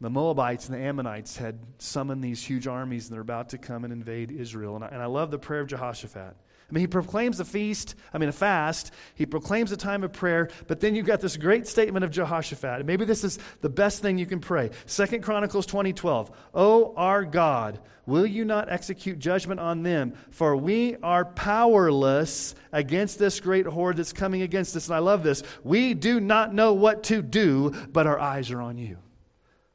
The 0.00 0.10
Moabites 0.10 0.68
and 0.68 0.76
the 0.76 0.82
Ammonites 0.82 1.36
had 1.36 1.60
summoned 1.78 2.24
these 2.24 2.42
huge 2.42 2.66
armies 2.66 3.06
and 3.06 3.14
they're 3.14 3.22
about 3.22 3.50
to 3.50 3.58
come 3.58 3.84
and 3.84 3.92
invade 3.92 4.32
Israel. 4.32 4.74
And 4.74 4.84
I, 4.84 4.88
and 4.88 5.00
I 5.00 5.06
love 5.06 5.30
the 5.30 5.38
prayer 5.38 5.60
of 5.60 5.68
Jehoshaphat. 5.68 6.36
I 6.72 6.74
mean, 6.74 6.80
he 6.80 6.86
proclaims 6.86 7.38
a 7.38 7.44
feast, 7.44 7.96
I 8.14 8.18
mean, 8.18 8.30
a 8.30 8.32
fast. 8.32 8.92
He 9.14 9.26
proclaims 9.26 9.72
a 9.72 9.76
time 9.76 10.02
of 10.04 10.12
prayer, 10.14 10.48
but 10.68 10.80
then 10.80 10.94
you've 10.94 11.04
got 11.04 11.20
this 11.20 11.36
great 11.36 11.66
statement 11.66 12.02
of 12.02 12.10
Jehoshaphat. 12.10 12.78
And 12.78 12.86
maybe 12.86 13.04
this 13.04 13.24
is 13.24 13.38
the 13.60 13.68
best 13.68 14.00
thing 14.00 14.16
you 14.16 14.24
can 14.24 14.40
pray. 14.40 14.70
Second 14.86 15.22
Chronicles 15.22 15.66
20 15.66 15.92
12. 15.92 16.30
Oh, 16.54 16.94
our 16.96 17.26
God, 17.26 17.78
will 18.06 18.24
you 18.24 18.46
not 18.46 18.70
execute 18.70 19.18
judgment 19.18 19.60
on 19.60 19.82
them? 19.82 20.14
For 20.30 20.56
we 20.56 20.96
are 21.02 21.26
powerless 21.26 22.54
against 22.72 23.18
this 23.18 23.38
great 23.38 23.66
horde 23.66 23.98
that's 23.98 24.14
coming 24.14 24.40
against 24.40 24.74
us. 24.74 24.86
And 24.88 24.96
I 24.96 25.00
love 25.00 25.22
this. 25.22 25.42
We 25.62 25.92
do 25.92 26.20
not 26.20 26.54
know 26.54 26.72
what 26.72 27.02
to 27.04 27.20
do, 27.20 27.68
but 27.92 28.06
our 28.06 28.18
eyes 28.18 28.50
are 28.50 28.62
on 28.62 28.78
you. 28.78 28.96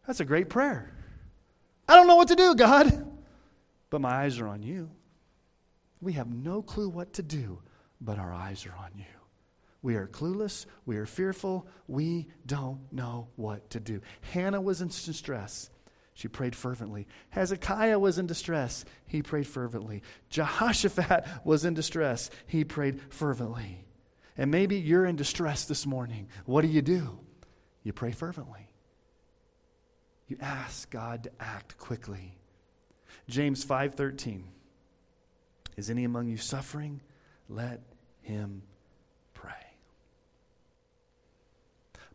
That's 0.07 0.19
a 0.19 0.25
great 0.25 0.49
prayer. 0.49 0.91
I 1.87 1.95
don't 1.95 2.07
know 2.07 2.15
what 2.15 2.29
to 2.29 2.35
do, 2.35 2.55
God, 2.55 3.07
but 3.91 4.01
my 4.01 4.23
eyes 4.23 4.39
are 4.39 4.47
on 4.47 4.63
you. 4.63 4.89
We 6.01 6.13
have 6.13 6.27
no 6.27 6.61
clue 6.61 6.89
what 6.89 7.13
to 7.13 7.23
do, 7.23 7.61
but 7.99 8.19
our 8.19 8.33
eyes 8.33 8.65
are 8.65 8.75
on 8.77 8.91
you. 8.95 9.05
We 9.81 9.95
are 9.95 10.07
clueless. 10.07 10.65
We 10.85 10.97
are 10.97 11.05
fearful. 11.05 11.67
We 11.87 12.27
don't 12.45 12.81
know 12.91 13.29
what 13.35 13.69
to 13.71 13.79
do. 13.79 14.01
Hannah 14.33 14.61
was 14.61 14.81
in 14.81 14.89
distress. 14.89 15.69
She 16.13 16.27
prayed 16.27 16.55
fervently. 16.55 17.07
Hezekiah 17.29 17.99
was 17.99 18.17
in 18.17 18.25
distress. 18.25 18.85
He 19.05 19.21
prayed 19.21 19.45
fervently. 19.45 20.01
Jehoshaphat 20.29 21.27
was 21.43 21.63
in 21.63 21.75
distress. 21.75 22.31
He 22.47 22.63
prayed 22.63 23.01
fervently. 23.09 23.85
And 24.35 24.49
maybe 24.49 24.77
you're 24.77 25.05
in 25.05 25.15
distress 25.15 25.65
this 25.65 25.85
morning. 25.85 26.27
What 26.45 26.63
do 26.63 26.67
you 26.69 26.81
do? 26.81 27.19
You 27.83 27.93
pray 27.93 28.11
fervently. 28.11 28.67
You 30.27 30.37
ask 30.41 30.89
God 30.89 31.23
to 31.23 31.31
act 31.39 31.77
quickly. 31.77 32.37
James 33.29 33.63
5:13 33.63 34.43
is 35.77 35.89
any 35.89 36.03
among 36.03 36.27
you 36.27 36.37
suffering? 36.37 36.99
Let 37.47 37.81
him 38.21 38.63
pray. 39.33 39.53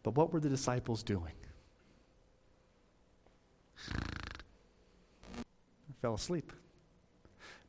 But 0.03 0.16
what 0.16 0.33
were 0.33 0.40
the 0.40 0.48
disciples 0.48 1.03
doing? 1.03 1.33
They 3.88 3.94
fell 6.03 6.14
asleep. 6.14 6.53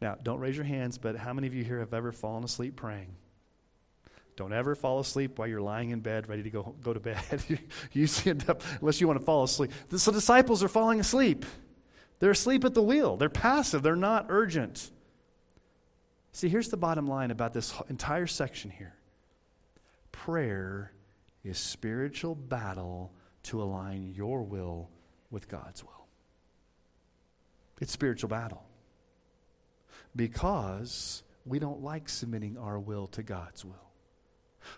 Now, 0.02 0.18
don't 0.22 0.40
raise 0.40 0.58
your 0.58 0.66
hands, 0.66 0.98
but 0.98 1.16
how 1.16 1.32
many 1.32 1.48
of 1.48 1.54
you 1.54 1.64
here 1.64 1.80
have 1.80 1.94
ever 1.94 2.12
fallen 2.12 2.44
asleep 2.44 2.76
praying? 2.76 3.16
Don't 4.36 4.52
ever 4.52 4.74
fall 4.74 5.00
asleep 5.00 5.38
while 5.38 5.48
you're 5.48 5.62
lying 5.62 5.92
in 5.92 6.00
bed 6.00 6.28
ready 6.28 6.42
to 6.42 6.50
go, 6.50 6.76
go 6.84 6.92
to 6.92 7.00
bed. 7.00 7.44
you 7.94 8.08
end 8.26 8.50
up, 8.50 8.64
unless 8.82 9.00
you 9.00 9.08
want 9.08 9.20
to 9.20 9.26
fall 9.26 9.44
asleep. 9.44 9.72
So, 9.96 10.12
disciples 10.12 10.64
are 10.64 10.68
falling 10.68 11.00
asleep. 11.00 11.46
They're 12.20 12.32
asleep 12.32 12.66
at 12.66 12.74
the 12.74 12.82
wheel. 12.82 13.16
They're 13.16 13.30
passive. 13.30 13.84
They're 13.84 13.96
not 13.96 14.26
urgent. 14.30 14.90
See, 16.34 16.50
here's 16.50 16.70
the 16.70 16.78
bottom 16.78 17.08
line 17.08 17.30
about 17.30 17.54
this 17.54 17.74
entire 17.90 18.28
section 18.28 18.72
here 18.72 18.94
prayer 20.12 20.92
is 21.44 21.58
spiritual 21.58 22.36
battle 22.36 23.12
to 23.44 23.62
align 23.62 24.14
your 24.16 24.42
will 24.44 24.90
with 25.30 25.48
God's 25.48 25.84
will. 25.84 26.08
It's 27.80 27.92
spiritual 27.92 28.30
battle. 28.30 28.64
Because 30.16 31.24
we 31.46 31.60
don't 31.60 31.84
like 31.84 32.08
submitting 32.08 32.58
our 32.58 32.80
will 32.80 33.08
to 33.08 33.24
God's 33.24 33.66
will. 33.66 33.92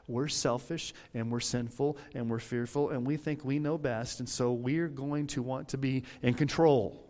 We're 0.07 0.29
selfish 0.29 0.93
and 1.13 1.31
we're 1.31 1.41
sinful 1.41 1.97
and 2.15 2.29
we're 2.29 2.39
fearful 2.39 2.89
and 2.89 3.05
we 3.05 3.17
think 3.17 3.45
we 3.45 3.59
know 3.59 3.77
best, 3.77 4.19
and 4.19 4.27
so 4.27 4.51
we're 4.51 4.87
going 4.87 5.27
to 5.27 5.43
want 5.43 5.69
to 5.69 5.77
be 5.77 6.03
in 6.21 6.33
control. 6.33 7.05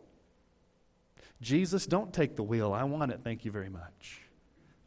Jesus, 1.41 1.85
don't 1.85 2.13
take 2.13 2.35
the 2.35 2.43
wheel. 2.43 2.73
I 2.73 2.83
want 2.83 3.11
it. 3.11 3.21
Thank 3.23 3.45
you 3.45 3.51
very 3.51 3.69
much. 3.69 4.24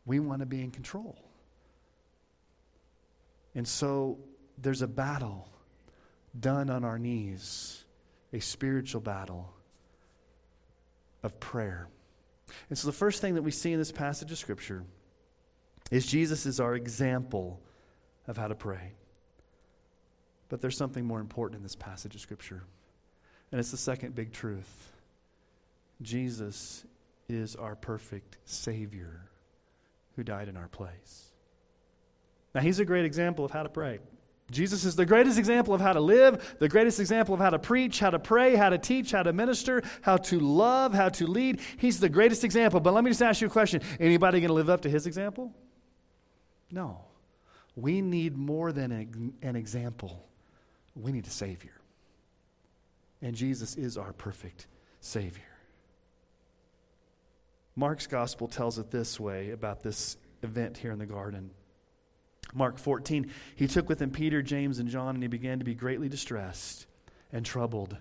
We 0.08 0.20
want 0.20 0.40
to 0.40 0.46
be 0.46 0.62
in 0.62 0.70
control. 0.70 1.18
And 3.54 3.68
so 3.68 4.18
there's 4.56 4.80
a 4.80 4.88
battle 4.88 5.50
done 6.40 6.70
on 6.70 6.82
our 6.82 6.98
knees, 6.98 7.84
a 8.32 8.40
spiritual 8.40 9.02
battle 9.02 9.52
of 11.22 11.38
prayer. 11.40 11.88
And 12.70 12.78
so 12.78 12.88
the 12.88 12.92
first 12.92 13.20
thing 13.20 13.34
that 13.34 13.42
we 13.42 13.50
see 13.50 13.70
in 13.72 13.78
this 13.78 13.92
passage 13.92 14.32
of 14.32 14.38
Scripture 14.38 14.82
is 15.90 16.06
Jesus 16.06 16.46
is 16.46 16.58
our 16.58 16.74
example 16.74 17.60
of 18.26 18.38
how 18.38 18.48
to 18.48 18.54
pray. 18.54 18.94
But 20.48 20.62
there's 20.62 20.76
something 20.78 21.04
more 21.04 21.20
important 21.20 21.58
in 21.58 21.62
this 21.62 21.76
passage 21.76 22.14
of 22.14 22.22
Scripture, 22.22 22.64
and 23.52 23.58
it's 23.58 23.70
the 23.70 23.76
second 23.76 24.14
big 24.14 24.32
truth 24.32 24.92
Jesus 26.00 26.86
is 27.28 27.56
our 27.56 27.74
perfect 27.74 28.38
Savior 28.46 29.27
who 30.18 30.24
died 30.24 30.48
in 30.48 30.57
our 30.57 30.66
place. 30.66 31.31
Now, 32.52 32.61
he's 32.61 32.81
a 32.81 32.85
great 32.85 33.04
example 33.04 33.44
of 33.44 33.52
how 33.52 33.62
to 33.62 33.68
pray. 33.68 34.00
Jesus 34.50 34.85
is 34.85 34.96
the 34.96 35.07
greatest 35.07 35.38
example 35.38 35.74
of 35.74 35.81
how 35.81 35.92
to 35.92 36.00
live, 36.00 36.57
the 36.59 36.68
greatest 36.68 36.98
example 36.98 37.35
of 37.35 37.40
how 37.40 37.50
to 37.50 37.59
preach, 37.59 38.00
how 38.00 38.11
to 38.11 38.18
pray, 38.18 38.57
how 38.57 38.68
to 38.68 38.78
teach, 38.78 39.12
how 39.12 39.22
to 39.22 39.33
minister, 39.33 39.81
how 40.02 40.16
to 40.16 40.40
love, 40.40 40.92
how 40.92 41.09
to 41.11 41.26
lead. 41.28 41.61
He's 41.76 42.00
the 42.00 42.09
greatest 42.09 42.42
example. 42.42 42.81
But 42.81 42.94
let 42.94 43.04
me 43.04 43.11
just 43.12 43.22
ask 43.22 43.40
you 43.40 43.46
a 43.46 43.50
question. 43.50 43.81
Anybody 44.00 44.40
going 44.40 44.48
to 44.48 44.54
live 44.54 44.70
up 44.70 44.81
to 44.81 44.90
his 44.90 45.07
example? 45.07 45.54
No. 46.72 47.04
We 47.76 48.02
need 48.02 48.37
more 48.37 48.72
than 48.72 48.90
an 49.40 49.54
example. 49.54 50.28
We 50.96 51.12
need 51.12 51.28
a 51.28 51.31
Savior. 51.31 51.81
And 53.22 53.37
Jesus 53.37 53.76
is 53.76 53.96
our 53.96 54.12
perfect 54.14 54.66
Savior. 55.00 55.42
Mark's 57.78 58.08
gospel 58.08 58.48
tells 58.48 58.76
it 58.80 58.90
this 58.90 59.20
way 59.20 59.52
about 59.52 59.84
this 59.84 60.16
event 60.42 60.76
here 60.78 60.90
in 60.90 60.98
the 60.98 61.06
garden. 61.06 61.52
Mark 62.52 62.76
14, 62.76 63.30
he 63.54 63.68
took 63.68 63.88
with 63.88 64.02
him 64.02 64.10
Peter, 64.10 64.42
James, 64.42 64.80
and 64.80 64.88
John, 64.88 65.14
and 65.14 65.22
he 65.22 65.28
began 65.28 65.60
to 65.60 65.64
be 65.64 65.76
greatly 65.76 66.08
distressed 66.08 66.86
and 67.32 67.46
troubled. 67.46 67.96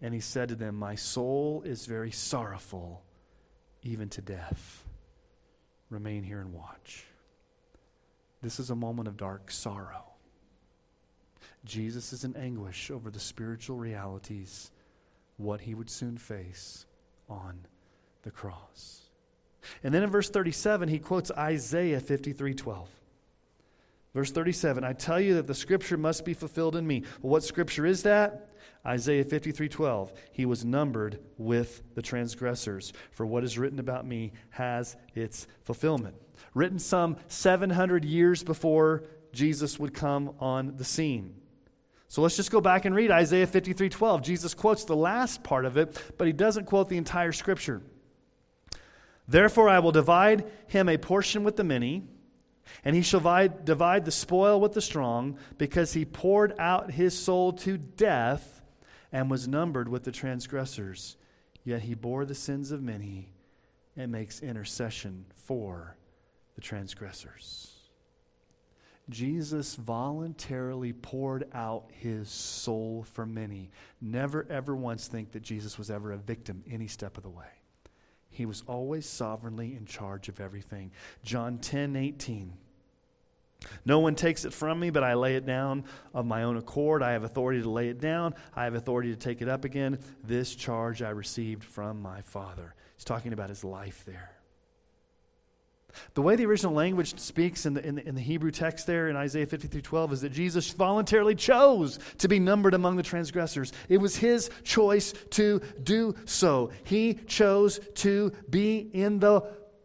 And 0.00 0.14
he 0.14 0.20
said 0.20 0.50
to 0.50 0.54
them, 0.54 0.76
My 0.76 0.94
soul 0.94 1.62
is 1.66 1.84
very 1.84 2.12
sorrowful, 2.12 3.02
even 3.82 4.08
to 4.10 4.22
death. 4.22 4.84
Remain 5.90 6.22
here 6.22 6.38
and 6.38 6.52
watch. 6.52 7.04
This 8.40 8.60
is 8.60 8.70
a 8.70 8.76
moment 8.76 9.08
of 9.08 9.16
dark 9.16 9.50
sorrow. 9.50 10.12
Jesus 11.64 12.12
is 12.12 12.22
in 12.22 12.36
anguish 12.36 12.88
over 12.88 13.10
the 13.10 13.18
spiritual 13.18 13.78
realities, 13.78 14.70
what 15.38 15.62
he 15.62 15.74
would 15.74 15.90
soon 15.90 16.18
face 16.18 16.86
on 17.28 17.66
the 18.22 18.30
cross. 18.30 19.07
And 19.82 19.92
then 19.92 20.02
in 20.02 20.10
verse 20.10 20.30
37, 20.30 20.88
he 20.88 20.98
quotes 20.98 21.30
Isaiah 21.30 22.00
53 22.00 22.54
12. 22.54 22.88
Verse 24.14 24.30
37 24.30 24.84
I 24.84 24.92
tell 24.92 25.20
you 25.20 25.34
that 25.34 25.46
the 25.46 25.54
scripture 25.54 25.96
must 25.96 26.24
be 26.24 26.34
fulfilled 26.34 26.76
in 26.76 26.86
me. 26.86 27.04
Well, 27.22 27.32
what 27.32 27.44
scripture 27.44 27.86
is 27.86 28.02
that? 28.02 28.50
Isaiah 28.86 29.24
53 29.24 29.68
12. 29.68 30.12
He 30.32 30.46
was 30.46 30.64
numbered 30.64 31.20
with 31.36 31.82
the 31.94 32.02
transgressors, 32.02 32.92
for 33.10 33.26
what 33.26 33.44
is 33.44 33.58
written 33.58 33.78
about 33.78 34.06
me 34.06 34.32
has 34.50 34.96
its 35.14 35.46
fulfillment. 35.62 36.16
Written 36.54 36.78
some 36.78 37.16
700 37.28 38.04
years 38.04 38.42
before 38.42 39.04
Jesus 39.32 39.78
would 39.78 39.94
come 39.94 40.34
on 40.40 40.76
the 40.76 40.84
scene. 40.84 41.34
So 42.08 42.22
let's 42.22 42.36
just 42.36 42.50
go 42.50 42.62
back 42.62 42.86
and 42.86 42.94
read 42.94 43.10
Isaiah 43.10 43.46
53 43.46 43.90
12. 43.90 44.22
Jesus 44.22 44.54
quotes 44.54 44.84
the 44.84 44.96
last 44.96 45.42
part 45.42 45.64
of 45.64 45.76
it, 45.76 45.96
but 46.16 46.26
he 46.26 46.32
doesn't 46.32 46.64
quote 46.64 46.88
the 46.88 46.96
entire 46.96 47.32
scripture. 47.32 47.82
Therefore, 49.28 49.68
I 49.68 49.78
will 49.78 49.92
divide 49.92 50.50
him 50.66 50.88
a 50.88 50.96
portion 50.96 51.44
with 51.44 51.56
the 51.56 51.64
many 51.64 52.04
and 52.84 52.94
he 52.94 53.02
shall 53.02 53.20
divide 53.20 54.04
the 54.04 54.10
spoil 54.10 54.60
with 54.60 54.72
the 54.72 54.80
strong, 54.80 55.38
because 55.56 55.92
he 55.92 56.04
poured 56.04 56.54
out 56.58 56.90
his 56.90 57.18
soul 57.18 57.52
to 57.52 57.78
death 57.78 58.62
and 59.12 59.30
was 59.30 59.48
numbered 59.48 59.88
with 59.88 60.04
the 60.04 60.12
transgressors. 60.12 61.16
Yet 61.64 61.82
he 61.82 61.94
bore 61.94 62.24
the 62.24 62.34
sins 62.34 62.70
of 62.70 62.82
many 62.82 63.32
and 63.96 64.12
makes 64.12 64.40
intercession 64.40 65.26
for 65.34 65.96
the 66.54 66.60
transgressors. 66.60 67.74
Jesus 69.10 69.74
voluntarily 69.74 70.92
poured 70.92 71.48
out 71.54 71.90
his 71.90 72.28
soul 72.28 73.06
for 73.14 73.24
many. 73.24 73.70
Never, 74.02 74.46
ever 74.50 74.76
once 74.76 75.08
think 75.08 75.32
that 75.32 75.42
Jesus 75.42 75.78
was 75.78 75.90
ever 75.90 76.12
a 76.12 76.18
victim 76.18 76.62
any 76.70 76.86
step 76.86 77.16
of 77.16 77.22
the 77.22 77.30
way. 77.30 77.46
He 78.38 78.46
was 78.46 78.62
always 78.68 79.04
sovereignly 79.04 79.74
in 79.74 79.84
charge 79.84 80.28
of 80.28 80.38
everything. 80.38 80.92
John 81.24 81.58
10 81.58 81.96
18. 81.96 82.52
No 83.84 83.98
one 83.98 84.14
takes 84.14 84.44
it 84.44 84.52
from 84.52 84.78
me, 84.78 84.90
but 84.90 85.02
I 85.02 85.14
lay 85.14 85.34
it 85.34 85.44
down 85.44 85.82
of 86.14 86.24
my 86.24 86.44
own 86.44 86.56
accord. 86.56 87.02
I 87.02 87.10
have 87.10 87.24
authority 87.24 87.62
to 87.62 87.68
lay 87.68 87.88
it 87.88 88.00
down, 88.00 88.36
I 88.54 88.62
have 88.62 88.76
authority 88.76 89.10
to 89.10 89.16
take 89.16 89.42
it 89.42 89.48
up 89.48 89.64
again. 89.64 89.98
This 90.22 90.54
charge 90.54 91.02
I 91.02 91.10
received 91.10 91.64
from 91.64 92.00
my 92.00 92.22
Father. 92.22 92.76
He's 92.94 93.02
talking 93.02 93.32
about 93.32 93.48
his 93.48 93.64
life 93.64 94.04
there. 94.06 94.37
The 96.14 96.22
way 96.22 96.36
the 96.36 96.46
original 96.46 96.74
language 96.74 97.18
speaks 97.18 97.66
in 97.66 97.74
the, 97.74 97.86
in 97.86 97.94
the, 97.96 98.08
in 98.08 98.14
the 98.14 98.20
Hebrew 98.20 98.50
text 98.50 98.86
there 98.86 99.08
in 99.08 99.16
Isaiah 99.16 99.46
53 99.46 99.80
12 99.80 100.12
is 100.12 100.20
that 100.20 100.32
Jesus 100.32 100.70
voluntarily 100.70 101.34
chose 101.34 101.98
to 102.18 102.28
be 102.28 102.38
numbered 102.38 102.74
among 102.74 102.96
the 102.96 103.02
transgressors. 103.02 103.72
It 103.88 103.98
was 103.98 104.16
his 104.16 104.50
choice 104.64 105.14
to 105.30 105.60
do 105.82 106.14
so. 106.24 106.70
He 106.84 107.14
chose 107.14 107.80
to 107.96 108.32
be 108.48 108.78
in 108.78 109.18
the, 109.18 109.42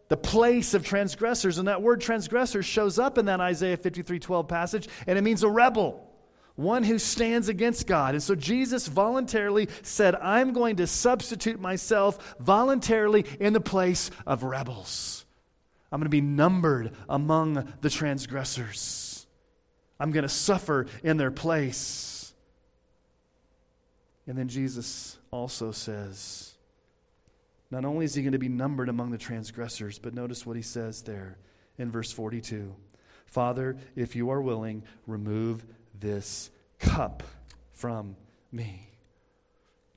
the 0.10 0.18
place 0.18 0.74
of 0.74 0.86
transgressors. 0.86 1.58
And 1.58 1.68
that 1.68 1.82
word 1.82 2.02
transgressor 2.02 2.63
shows 2.63 3.00
up 3.00 3.18
in 3.18 3.26
that 3.26 3.39
Isaiah 3.39 3.78
53 3.78 4.20
12 4.20 4.48
passage, 4.48 4.89
and 5.08 5.18
it 5.18 5.22
means 5.22 5.44
a 5.44 5.50
rebel 5.50 6.10
one 6.56 6.84
who 6.84 7.00
stands 7.00 7.50
against 7.50 7.88
God. 7.88 8.13
And 8.13 8.22
so 8.22 8.36
Jesus 8.36 8.88
voluntarily 8.88 9.70
said, 9.82 10.13
I'm 10.13 10.54
going 10.54 10.76
to 10.76 10.86
substitute 10.86 11.60
myself 11.60 12.36
voluntarily 12.39 13.26
in 13.39 13.54
the 13.54 13.60
place 13.60 14.12
of 14.28 14.44
rebels. 14.44 15.23
I'm 15.94 16.00
going 16.00 16.06
to 16.06 16.10
be 16.10 16.22
numbered 16.22 16.92
among 17.08 17.72
the 17.82 17.90
transgressors. 17.92 19.28
I'm 20.00 20.10
going 20.10 20.24
to 20.24 20.30
suffer 20.30 20.88
in 21.04 21.18
their 21.18 21.30
place. 21.30 22.34
And 24.26 24.36
then 24.36 24.48
Jesus 24.48 25.20
also 25.30 25.72
says, 25.72 26.56
not 27.70 27.86
only 27.86 28.06
is 28.06 28.16
he 28.16 28.24
going 28.24 28.32
to 28.32 28.40
be 28.40 28.50
numbered 28.50 28.90
among 28.90 29.12
the 29.12 29.20
transgressors, 29.20 30.00
but 30.00 30.16
notice 30.16 30.48
what 30.48 30.56
he 30.56 30.64
says 30.64 31.04
there 31.04 31.38
in 31.78 31.92
verse 31.92 32.12
42 32.12 32.74
Father, 33.28 33.78
if 33.96 34.16
you 34.16 34.32
are 34.32 34.42
willing, 34.42 34.82
remove 35.06 35.64
this 36.00 36.50
cup 36.80 37.22
from 37.74 38.16
me. 38.52 38.90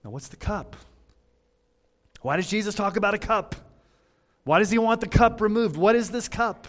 Now, 0.04 0.10
what's 0.10 0.28
the 0.28 0.36
cup? 0.36 0.76
Why 2.20 2.36
does 2.36 2.48
Jesus 2.48 2.74
talk 2.74 2.98
about 2.98 3.14
a 3.14 3.18
cup? 3.18 3.65
Why 4.46 4.60
does 4.60 4.70
he 4.70 4.78
want 4.78 5.00
the 5.00 5.08
cup 5.08 5.40
removed? 5.40 5.76
What 5.76 5.96
is 5.96 6.08
this 6.08 6.28
cup? 6.28 6.68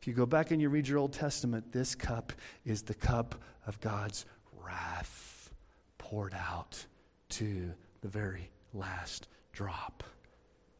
If 0.00 0.08
you 0.08 0.14
go 0.14 0.26
back 0.26 0.50
and 0.50 0.60
you 0.60 0.68
read 0.68 0.88
your 0.88 0.98
Old 0.98 1.12
Testament, 1.12 1.70
this 1.70 1.94
cup 1.94 2.32
is 2.64 2.82
the 2.82 2.92
cup 2.92 3.36
of 3.68 3.80
God's 3.80 4.26
wrath 4.64 5.48
poured 5.96 6.34
out 6.34 6.84
to 7.28 7.72
the 8.00 8.08
very 8.08 8.50
last 8.74 9.28
drop. 9.52 10.02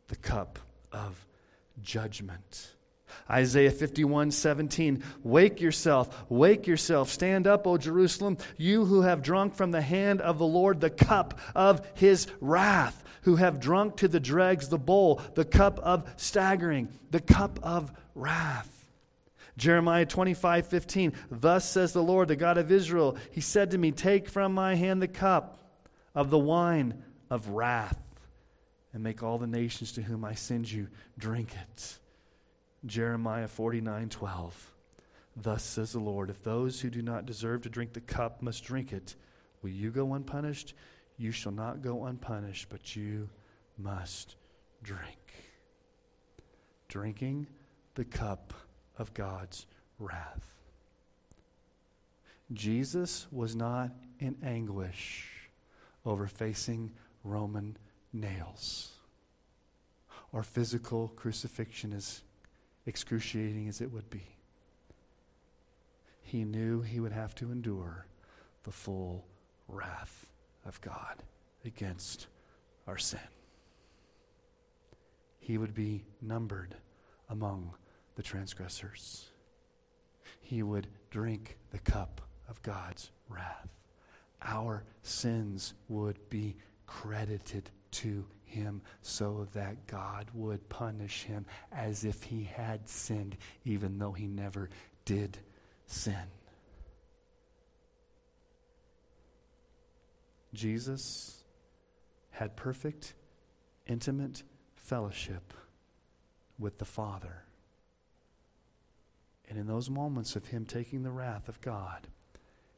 The 0.09 0.16
cup 0.16 0.59
of 0.90 1.25
judgment. 1.81 2.72
Isaiah 3.31 3.70
51 3.70 4.33
17. 4.33 5.05
Wake 5.22 5.61
yourself, 5.61 6.25
wake 6.29 6.66
yourself. 6.66 7.11
Stand 7.11 7.46
up, 7.46 7.64
O 7.64 7.79
Jerusalem, 7.79 8.38
you 8.57 8.87
who 8.87 9.03
have 9.03 9.22
drunk 9.22 9.55
from 9.55 9.70
the 9.70 9.83
hand 9.83 10.20
of 10.20 10.38
the 10.38 10.46
Lord 10.46 10.81
the 10.81 10.90
cup 10.90 11.38
of 11.55 11.87
his 11.94 12.27
wrath 12.40 13.05
who 13.26 13.34
have 13.34 13.58
drunk 13.58 13.96
to 13.96 14.06
the 14.06 14.20
dregs 14.20 14.68
the 14.68 14.78
bowl, 14.78 15.20
the 15.34 15.44
cup 15.44 15.80
of 15.80 16.08
staggering, 16.14 16.88
the 17.10 17.18
cup 17.18 17.58
of 17.60 17.92
wrath. 18.14 18.86
Jeremiah 19.56 20.06
25, 20.06 20.68
15. 20.68 21.12
Thus 21.28 21.68
says 21.68 21.92
the 21.92 22.04
Lord, 22.04 22.28
the 22.28 22.36
God 22.36 22.56
of 22.56 22.70
Israel, 22.70 23.16
He 23.32 23.40
said 23.40 23.72
to 23.72 23.78
me, 23.78 23.90
Take 23.90 24.28
from 24.28 24.54
my 24.54 24.76
hand 24.76 25.02
the 25.02 25.08
cup 25.08 25.58
of 26.14 26.30
the 26.30 26.38
wine 26.38 27.02
of 27.28 27.48
wrath, 27.48 27.98
and 28.94 29.02
make 29.02 29.24
all 29.24 29.38
the 29.38 29.48
nations 29.48 29.90
to 29.92 30.02
whom 30.02 30.24
I 30.24 30.34
send 30.34 30.70
you 30.70 30.86
drink 31.18 31.52
it. 31.52 31.98
Jeremiah 32.84 33.48
49, 33.48 34.08
12. 34.08 34.72
Thus 35.34 35.64
says 35.64 35.90
the 35.90 35.98
Lord, 35.98 36.30
If 36.30 36.44
those 36.44 36.80
who 36.80 36.90
do 36.90 37.02
not 37.02 37.26
deserve 37.26 37.62
to 37.62 37.68
drink 37.68 37.92
the 37.92 38.00
cup 38.00 38.40
must 38.40 38.62
drink 38.62 38.92
it, 38.92 39.16
will 39.62 39.70
you 39.70 39.90
go 39.90 40.14
unpunished? 40.14 40.74
You 41.18 41.31
shall 41.33 41.52
not 41.52 41.83
go 41.83 42.05
unpunished, 42.05 42.68
but 42.68 42.94
you 42.94 43.29
must 43.79 44.37
drink. 44.83 45.18
Drinking 46.88 47.46
the 47.94 48.05
cup 48.05 48.52
of 48.98 49.14
God's 49.14 49.66
wrath. 49.98 50.55
Jesus 52.52 53.26
was 53.33 53.57
not 53.57 53.90
in 54.20 54.37
anguish 54.42 55.48
over 56.05 56.26
facing 56.26 56.92
Roman 57.24 57.76
nails 58.12 58.92
or 60.33 60.42
physical 60.42 61.09
crucifixion, 61.16 61.92
as 61.92 62.22
excruciating 62.85 63.68
as 63.68 63.81
it 63.81 63.90
would 63.90 64.09
be. 64.11 64.24
He 66.22 66.44
knew 66.44 66.83
he 66.83 67.00
would 67.00 67.12
have 67.12 67.35
to 67.37 67.50
endure 67.50 68.07
the 68.64 68.70
full 68.70 69.24
wrath 69.68 70.25
of 70.66 70.81
God 70.81 71.22
against 71.64 72.26
our 72.87 72.98
sin. 72.98 73.20
He 75.38 75.59
would 75.59 75.74
be 75.74 76.05
numbered 76.20 76.74
among 77.29 77.72
the 78.16 78.22
transgressors. 78.22 79.31
He 80.40 80.62
would 80.62 80.88
drink 81.11 81.57
the 81.70 81.79
cup 81.79 82.20
of 82.48 82.62
God's 82.62 83.11
wrath. 83.29 83.68
Our 84.42 84.85
sins 85.02 85.74
would 85.88 86.18
be 86.31 86.57
credited 86.87 87.70
to 87.92 88.24
him 88.44 88.83
so 89.02 89.48
that 89.52 89.87
God 89.87 90.31
would 90.35 90.68
punish 90.68 91.24
him 91.24 91.46
as 91.72 92.05
if 92.05 92.22
he 92.22 92.44
had 92.44 92.88
sinned, 92.88 93.37
even 93.64 93.98
though 93.98 94.12
he 94.12 94.26
never 94.26 94.70
did 95.05 95.38
sin. 95.87 96.14
Jesus 100.56 101.44
had 102.30 102.56
perfect, 102.56 103.14
intimate 103.86 104.42
fellowship 104.74 105.52
with 106.58 106.78
the 106.78 106.84
Father. 106.84 107.44
And 109.48 109.58
in 109.58 109.66
those 109.66 109.88
moments 109.88 110.34
of 110.34 110.46
him 110.46 110.64
taking 110.64 111.02
the 111.02 111.12
wrath 111.12 111.48
of 111.48 111.60
God, 111.60 112.08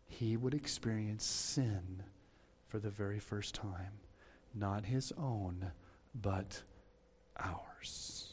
he 0.06 0.36
would 0.36 0.54
experience 0.54 1.24
sin 1.24 2.02
for 2.66 2.78
the 2.78 2.90
very 2.90 3.20
first 3.20 3.54
time. 3.54 4.00
Not 4.54 4.84
his 4.84 5.12
own, 5.16 5.72
but 6.14 6.62
ours. 7.38 8.32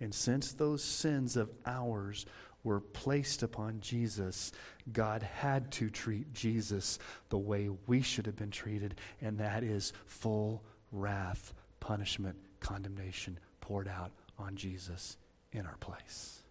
And 0.00 0.14
since 0.14 0.52
those 0.52 0.84
sins 0.84 1.36
of 1.36 1.50
ours 1.66 2.24
were 2.68 2.80
placed 2.80 3.42
upon 3.42 3.80
Jesus, 3.80 4.52
God 4.92 5.22
had 5.22 5.72
to 5.72 5.88
treat 5.88 6.34
Jesus 6.34 6.98
the 7.30 7.38
way 7.38 7.70
we 7.86 8.02
should 8.02 8.26
have 8.26 8.36
been 8.36 8.50
treated, 8.50 9.00
and 9.22 9.38
that 9.38 9.64
is 9.64 9.94
full 10.04 10.62
wrath, 10.92 11.54
punishment, 11.80 12.36
condemnation 12.60 13.38
poured 13.62 13.88
out 13.88 14.12
on 14.38 14.54
Jesus 14.54 15.16
in 15.52 15.64
our 15.64 15.78
place. 15.78 16.42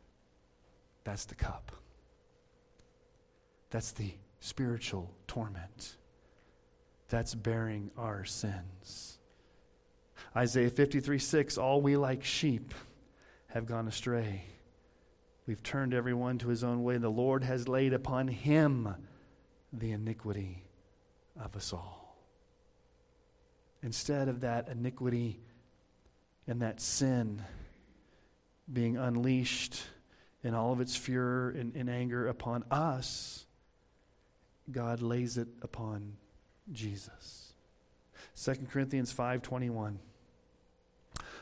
That's 1.03 1.25
the 1.25 1.35
cup. 1.35 1.71
That's 3.69 3.91
the 3.91 4.11
spiritual 4.39 5.13
torment. 5.27 5.97
That's 7.09 7.35
bearing 7.35 7.91
our 7.95 8.25
sins. 8.25 9.19
Isaiah 10.35 10.71
53 10.71 11.19
6 11.19 11.57
All 11.59 11.79
we 11.79 11.95
like 11.95 12.23
sheep 12.23 12.73
have 13.49 13.67
gone 13.67 13.87
astray. 13.87 14.56
We've 15.47 15.63
turned 15.63 15.93
everyone 15.93 16.37
to 16.39 16.49
his 16.49 16.61
own 16.61 16.83
way. 16.83 16.97
The 16.97 17.09
Lord 17.09 17.45
has 17.45 17.69
laid 17.69 17.93
upon 17.93 18.27
him 18.27 18.93
the 19.71 19.91
iniquity 19.93 20.65
of 21.41 21.55
us 21.55 21.71
all. 21.71 22.17
Instead 23.81 24.27
of 24.27 24.41
that 24.41 24.67
iniquity 24.67 25.39
and 26.47 26.61
that 26.61 26.81
sin 26.81 27.41
being 28.71 28.97
unleashed 28.97 29.83
in 30.43 30.53
all 30.53 30.73
of 30.73 30.81
its 30.81 30.97
furor 30.97 31.51
and, 31.51 31.73
and 31.75 31.89
anger 31.89 32.27
upon 32.27 32.65
us, 32.69 33.45
God 34.69 35.01
lays 35.01 35.37
it 35.37 35.47
upon 35.61 36.17
Jesus. 36.73 37.53
2 38.35 38.67
Corinthians 38.69 39.13
5:21 39.13 39.97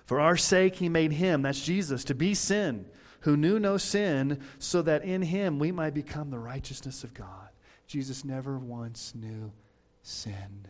For 0.05 0.19
our 0.19 0.37
sake 0.37 0.75
he 0.75 0.89
made 0.89 1.13
him 1.13 1.41
that's 1.41 1.65
Jesus 1.65 2.03
to 2.03 2.13
be 2.13 2.35
sin 2.35 2.85
who 3.25 3.35
knew 3.35 3.59
no 3.59 3.75
sin 3.75 4.39
so 4.59 4.83
that 4.83 5.03
in 5.03 5.23
him 5.23 5.57
we 5.57 5.71
might 5.71 5.95
become 5.95 6.29
the 6.29 6.37
righteousness 6.37 7.03
of 7.03 7.11
God. 7.15 7.49
Jesus 7.87 8.23
never 8.23 8.59
once 8.59 9.13
knew 9.15 9.51
sin. 10.03 10.67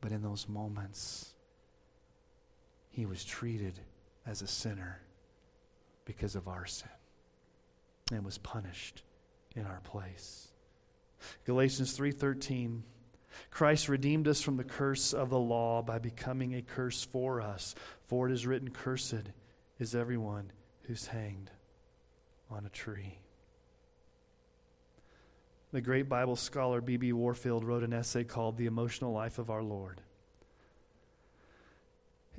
But 0.00 0.10
in 0.10 0.22
those 0.22 0.48
moments 0.48 1.34
he 2.88 3.04
was 3.04 3.22
treated 3.22 3.80
as 4.26 4.40
a 4.40 4.46
sinner 4.46 5.02
because 6.06 6.36
of 6.36 6.48
our 6.48 6.64
sin 6.64 6.88
and 8.10 8.24
was 8.24 8.38
punished 8.38 9.02
in 9.54 9.66
our 9.66 9.80
place. 9.84 10.48
Galatians 11.44 11.94
3:13 11.94 12.82
Christ 13.50 13.90
redeemed 13.90 14.26
us 14.26 14.40
from 14.40 14.56
the 14.56 14.64
curse 14.64 15.12
of 15.12 15.28
the 15.28 15.38
law 15.38 15.82
by 15.82 15.98
becoming 15.98 16.54
a 16.54 16.62
curse 16.62 17.04
for 17.04 17.42
us 17.42 17.74
for 18.06 18.26
it 18.26 18.32
is 18.32 18.46
written 18.46 18.70
cursed 18.70 19.32
is 19.78 19.94
everyone 19.94 20.52
who's 20.82 21.06
hanged 21.06 21.50
on 22.50 22.66
a 22.66 22.70
tree. 22.70 23.18
The 25.72 25.80
great 25.80 26.08
Bible 26.08 26.36
scholar 26.36 26.82
B.B. 26.82 27.14
Warfield 27.14 27.64
wrote 27.64 27.82
an 27.82 27.94
essay 27.94 28.24
called 28.24 28.58
The 28.58 28.66
Emotional 28.66 29.12
Life 29.12 29.38
of 29.38 29.48
Our 29.48 29.62
Lord. 29.62 30.02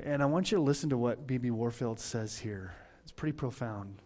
And 0.01 0.21
I 0.21 0.27
want 0.27 0.51
you 0.51 0.57
to 0.57 0.63
listen 0.63 0.91
to 0.91 0.97
what 0.97 1.25
B.B. 1.25 1.49
Warfield 1.49 1.99
says 1.99 2.37
here. 2.37 2.75
It's 3.01 3.11
pretty 3.11 3.33
profound. 3.33 4.01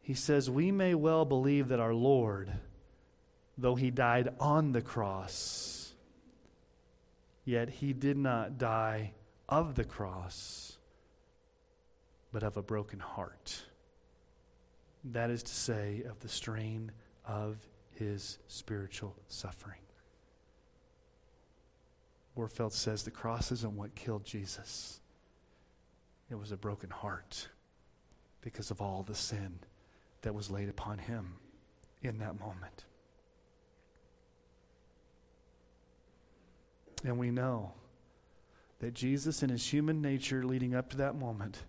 He 0.00 0.14
says, 0.14 0.48
We 0.48 0.72
may 0.72 0.94
well 0.94 1.26
believe 1.26 1.68
that 1.68 1.80
our 1.80 1.92
Lord, 1.92 2.50
though 3.58 3.74
he 3.74 3.90
died 3.90 4.34
on 4.40 4.72
the 4.72 4.80
cross, 4.80 5.92
yet 7.44 7.68
he 7.68 7.92
did 7.92 8.16
not 8.16 8.56
die 8.56 9.12
of 9.46 9.74
the 9.74 9.84
cross, 9.84 10.77
but 12.32 12.42
of 12.42 12.56
a 12.56 12.62
broken 12.62 13.00
heart. 13.00 13.62
That 15.04 15.30
is 15.30 15.42
to 15.44 15.54
say, 15.54 16.02
of 16.08 16.20
the 16.20 16.28
strain 16.28 16.92
of 17.24 17.56
his 17.92 18.38
spiritual 18.48 19.16
suffering. 19.28 19.80
Warfield 22.34 22.72
says 22.72 23.02
the 23.02 23.10
cross 23.10 23.50
isn't 23.50 23.76
what 23.76 23.94
killed 23.94 24.24
Jesus. 24.24 25.00
It 26.30 26.36
was 26.38 26.52
a 26.52 26.56
broken 26.56 26.90
heart 26.90 27.48
because 28.40 28.70
of 28.70 28.80
all 28.80 29.02
the 29.02 29.14
sin 29.14 29.58
that 30.22 30.34
was 30.34 30.50
laid 30.50 30.68
upon 30.68 30.98
him 30.98 31.34
in 32.02 32.18
that 32.18 32.38
moment. 32.38 32.84
And 37.04 37.18
we 37.18 37.30
know 37.30 37.72
that 38.80 38.94
Jesus, 38.94 39.42
in 39.42 39.50
his 39.50 39.72
human 39.72 40.00
nature 40.00 40.44
leading 40.44 40.74
up 40.74 40.90
to 40.90 40.96
that 40.98 41.16
moment, 41.16 41.64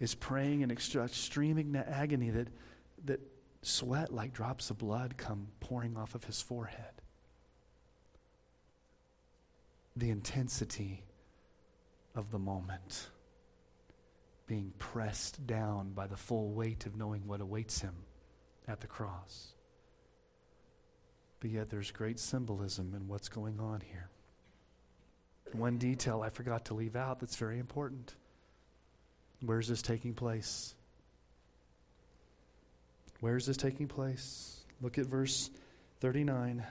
is 0.00 0.14
praying 0.14 0.62
in 0.62 0.70
extreme 0.70 1.76
agony 1.76 2.30
that, 2.30 2.48
that 3.04 3.20
sweat 3.62 4.12
like 4.12 4.32
drops 4.32 4.70
of 4.70 4.78
blood 4.78 5.16
come 5.16 5.48
pouring 5.60 5.96
off 5.96 6.14
of 6.14 6.24
his 6.24 6.40
forehead 6.40 7.00
the 9.96 10.10
intensity 10.10 11.04
of 12.14 12.30
the 12.30 12.38
moment, 12.38 13.10
being 14.46 14.72
pressed 14.78 15.46
down 15.46 15.90
by 15.92 16.06
the 16.06 16.16
full 16.16 16.52
weight 16.52 16.86
of 16.86 16.96
knowing 16.96 17.26
what 17.26 17.40
awaits 17.40 17.80
him 17.80 17.94
at 18.66 18.80
the 18.80 18.86
cross. 18.86 19.54
But 21.40 21.50
yet 21.50 21.70
there's 21.70 21.90
great 21.90 22.18
symbolism 22.18 22.94
in 22.94 23.08
what's 23.08 23.28
going 23.28 23.60
on 23.60 23.80
here. 23.80 24.10
One 25.52 25.78
detail 25.78 26.22
I 26.22 26.30
forgot 26.30 26.64
to 26.66 26.74
leave 26.74 26.96
out 26.96 27.20
that's 27.20 27.36
very 27.36 27.58
important. 27.58 28.14
Where 29.44 29.58
is 29.58 29.68
this 29.68 29.82
taking 29.82 30.14
place? 30.14 30.74
Where 33.20 33.36
is 33.36 33.46
this 33.46 33.56
taking 33.56 33.88
place? 33.88 34.60
Look 34.80 34.98
at 34.98 35.06
verse 35.06 35.50
39 36.00 36.64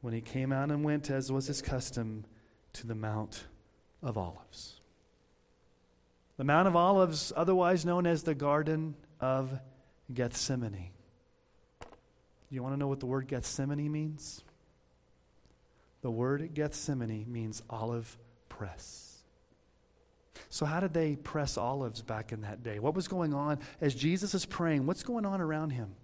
when 0.00 0.14
he 0.14 0.20
came 0.20 0.52
out 0.52 0.70
and 0.70 0.84
went, 0.84 1.10
as 1.10 1.32
was 1.32 1.46
his 1.46 1.60
custom, 1.60 2.24
to 2.74 2.86
the 2.86 2.94
Mount 2.94 3.44
of 4.02 4.16
Olives. 4.16 4.80
The 6.36 6.44
Mount 6.44 6.68
of 6.68 6.76
Olives, 6.76 7.32
otherwise 7.34 7.84
known 7.84 8.06
as 8.06 8.22
the 8.22 8.34
Garden 8.34 8.94
of 9.20 9.58
Gethsemane. 10.12 10.90
You 12.50 12.62
want 12.62 12.74
to 12.74 12.78
know 12.78 12.86
what 12.86 13.00
the 13.00 13.06
word 13.06 13.26
Gethsemane 13.26 13.90
means? 13.90 14.44
The 16.02 16.10
word 16.10 16.54
Gethsemane 16.54 17.26
means 17.28 17.62
olive 17.68 18.16
press. 18.48 19.07
So, 20.48 20.66
how 20.66 20.80
did 20.80 20.92
they 20.92 21.16
press 21.16 21.56
olives 21.56 22.02
back 22.02 22.32
in 22.32 22.42
that 22.42 22.62
day? 22.62 22.78
What 22.78 22.94
was 22.94 23.08
going 23.08 23.34
on 23.34 23.58
as 23.80 23.94
Jesus 23.94 24.34
is 24.34 24.46
praying? 24.46 24.86
What's 24.86 25.02
going 25.02 25.26
on 25.26 25.40
around 25.40 25.70
him? 25.70 25.94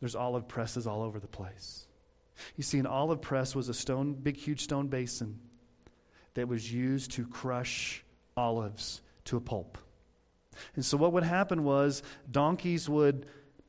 There's 0.00 0.14
olive 0.14 0.48
presses 0.48 0.86
all 0.86 1.02
over 1.02 1.18
the 1.18 1.26
place. 1.26 1.86
You 2.56 2.64
see, 2.64 2.78
an 2.78 2.86
olive 2.86 3.20
press 3.20 3.54
was 3.54 3.68
a 3.68 3.74
stone, 3.74 4.14
big, 4.14 4.36
huge 4.36 4.60
stone 4.60 4.88
basin 4.88 5.38
that 6.34 6.48
was 6.48 6.70
used 6.72 7.12
to 7.12 7.26
crush 7.26 8.04
olives 8.36 9.00
to 9.26 9.36
a 9.36 9.40
pulp. 9.40 9.78
And 10.74 10.84
so, 10.84 10.96
what 10.96 11.12
would 11.12 11.22
happen 11.22 11.64
was 11.64 12.02
donkeys 12.30 12.88
would 12.88 13.26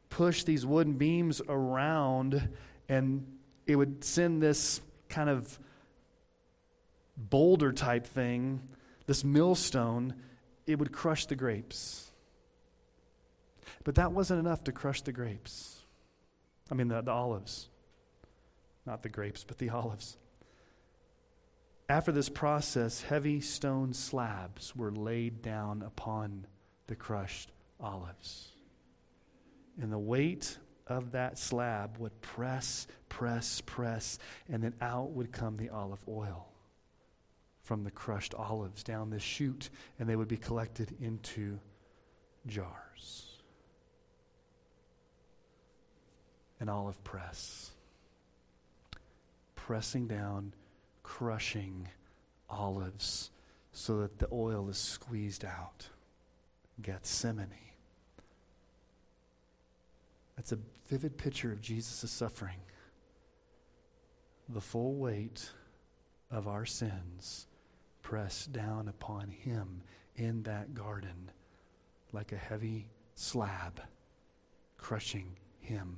push 0.09 0.43
these 0.43 0.65
wooden 0.65 0.93
beams 0.93 1.41
around, 1.47 2.49
and 2.87 3.25
it 3.65 3.75
would 3.75 4.03
send 4.03 4.41
this 4.41 4.81
kind 5.09 5.29
of 5.29 5.59
boulder 7.17 7.71
type 7.71 8.05
thing, 8.05 8.61
this 9.05 9.23
millstone, 9.23 10.15
it 10.65 10.79
would 10.79 10.91
crush 10.91 11.25
the 11.25 11.35
grapes. 11.35 12.11
But 13.83 13.95
that 13.95 14.11
wasn't 14.11 14.39
enough 14.39 14.63
to 14.65 14.71
crush 14.71 15.01
the 15.01 15.11
grapes. 15.11 15.81
I 16.71 16.75
mean, 16.75 16.87
the, 16.87 17.01
the 17.01 17.11
olives 17.11 17.69
not 18.85 19.03
the 19.03 19.09
grapes, 19.09 19.43
but 19.43 19.57
the 19.57 19.69
olives. 19.71 20.17
After 21.87 22.11
this 22.11 22.29
process, 22.29 23.01
heavy 23.01 23.41
stone 23.41 23.93
slabs 23.93 24.75
were 24.75 24.91
laid 24.91 25.41
down 25.41 25.83
upon 25.83 26.47
the 26.87 26.95
crushed 26.95 27.51
olives. 27.79 28.49
And 29.79 29.91
the 29.91 29.99
weight 29.99 30.57
of 30.87 31.11
that 31.11 31.37
slab 31.37 31.97
would 31.99 32.21
press, 32.21 32.87
press, 33.09 33.61
press, 33.61 34.17
and 34.49 34.63
then 34.63 34.73
out 34.81 35.11
would 35.11 35.31
come 35.31 35.57
the 35.57 35.69
olive 35.69 36.03
oil 36.07 36.47
from 37.65 37.83
the 37.83 37.91
crushed 37.91 38.33
olives 38.33 38.81
down 38.81 39.09
this 39.09 39.21
chute, 39.21 39.69
and 39.99 40.07
they 40.07 40.15
would 40.15 40.29
be 40.29 40.37
collected 40.37 40.95
into 41.01 41.59
jars. 42.47 43.35
an 46.59 46.69
olive 46.69 47.03
press, 47.03 47.71
pressing 49.55 50.07
down, 50.07 50.53
crushing 51.03 51.87
olives 52.49 53.31
so 53.71 53.99
that 53.99 54.19
the 54.19 54.27
oil 54.31 54.69
is 54.69 54.77
squeezed 54.77 55.43
out. 55.43 55.89
Gethsemane. 56.81 57.49
That's 60.35 60.51
a 60.51 60.59
vivid 60.87 61.17
picture 61.17 61.51
of 61.51 61.61
Jesus' 61.61 62.11
suffering. 62.11 62.59
The 64.49 64.61
full 64.61 64.95
weight 64.95 65.49
of 66.31 66.47
our 66.47 66.65
sins 66.65 67.47
pressed 68.05 68.53
down 68.53 68.87
upon 68.87 69.27
him 69.29 69.81
in 70.15 70.43
that 70.43 70.75
garden 70.75 71.31
like 72.13 72.31
a 72.31 72.37
heavy 72.37 72.87
slab, 73.15 73.81
crushing 74.77 75.35
him 75.59 75.97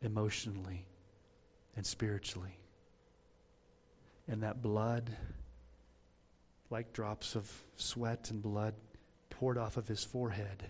emotionally 0.00 0.86
and 1.74 1.84
spiritually. 1.84 2.56
And 4.28 4.44
that 4.44 4.62
blood, 4.62 5.10
like 6.70 6.92
drops 6.92 7.34
of 7.34 7.50
sweat 7.74 8.30
and 8.30 8.40
blood, 8.40 8.74
poured 9.28 9.58
off 9.58 9.76
of 9.76 9.88
his 9.88 10.04
forehead 10.04 10.62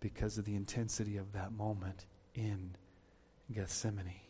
because 0.00 0.36
of 0.36 0.44
the 0.44 0.54
intensity 0.54 1.16
of 1.16 1.32
that 1.32 1.52
moment 1.52 2.04
in 2.34 2.76
Gethsemane. 3.50 4.20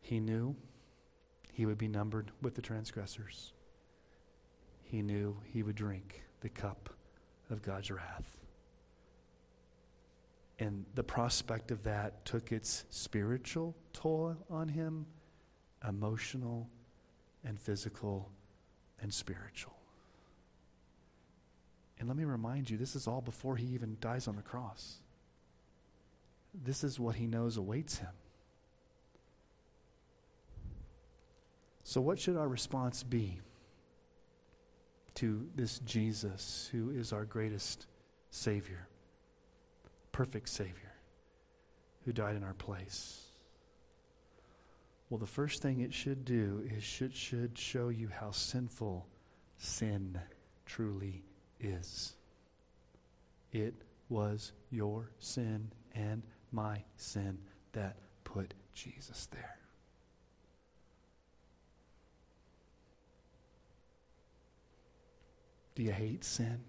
He 0.00 0.18
knew 0.18 0.56
he 1.52 1.66
would 1.66 1.78
be 1.78 1.88
numbered 1.88 2.30
with 2.40 2.54
the 2.54 2.62
transgressors. 2.62 3.52
He 4.82 5.02
knew 5.02 5.36
he 5.44 5.62
would 5.62 5.76
drink 5.76 6.22
the 6.40 6.48
cup 6.48 6.90
of 7.50 7.62
God's 7.62 7.90
wrath. 7.90 8.38
And 10.58 10.84
the 10.94 11.02
prospect 11.02 11.70
of 11.70 11.82
that 11.84 12.24
took 12.24 12.52
its 12.52 12.84
spiritual 12.90 13.76
toll 13.92 14.36
on 14.50 14.68
him, 14.68 15.06
emotional 15.86 16.68
and 17.44 17.60
physical 17.60 18.30
and 19.00 19.12
spiritual. 19.12 19.74
And 21.98 22.08
let 22.08 22.16
me 22.16 22.24
remind 22.24 22.70
you, 22.70 22.76
this 22.76 22.96
is 22.96 23.06
all 23.06 23.20
before 23.20 23.56
he 23.56 23.66
even 23.74 23.96
dies 24.00 24.26
on 24.26 24.36
the 24.36 24.42
cross. 24.42 24.96
This 26.64 26.84
is 26.84 26.98
what 26.98 27.16
he 27.16 27.26
knows 27.26 27.56
awaits 27.56 27.98
him. 27.98 28.10
So, 31.84 32.00
what 32.00 32.18
should 32.18 32.36
our 32.36 32.48
response 32.48 33.02
be 33.02 33.40
to 35.14 35.46
this 35.54 35.80
Jesus 35.80 36.68
who 36.72 36.90
is 36.90 37.12
our 37.12 37.24
greatest 37.24 37.86
Savior, 38.30 38.86
perfect 40.12 40.48
Savior, 40.48 40.94
who 42.04 42.12
died 42.12 42.36
in 42.36 42.44
our 42.44 42.54
place? 42.54 43.22
Well, 45.10 45.18
the 45.18 45.26
first 45.26 45.60
thing 45.60 45.80
it 45.80 45.92
should 45.92 46.24
do 46.24 46.66
is 46.74 46.82
should, 46.82 47.14
should 47.14 47.58
show 47.58 47.90
you 47.90 48.08
how 48.08 48.30
sinful 48.30 49.06
sin 49.58 50.18
truly 50.64 51.22
is. 51.60 52.14
It 53.52 53.74
was 54.08 54.52
your 54.70 55.10
sin 55.18 55.70
and 55.94 56.22
my 56.50 56.82
sin 56.96 57.36
that 57.72 57.96
put 58.24 58.54
Jesus 58.74 59.26
there. 59.26 59.61
Do 65.74 65.82
you 65.82 65.92
hate 65.92 66.24
sin? 66.24 66.60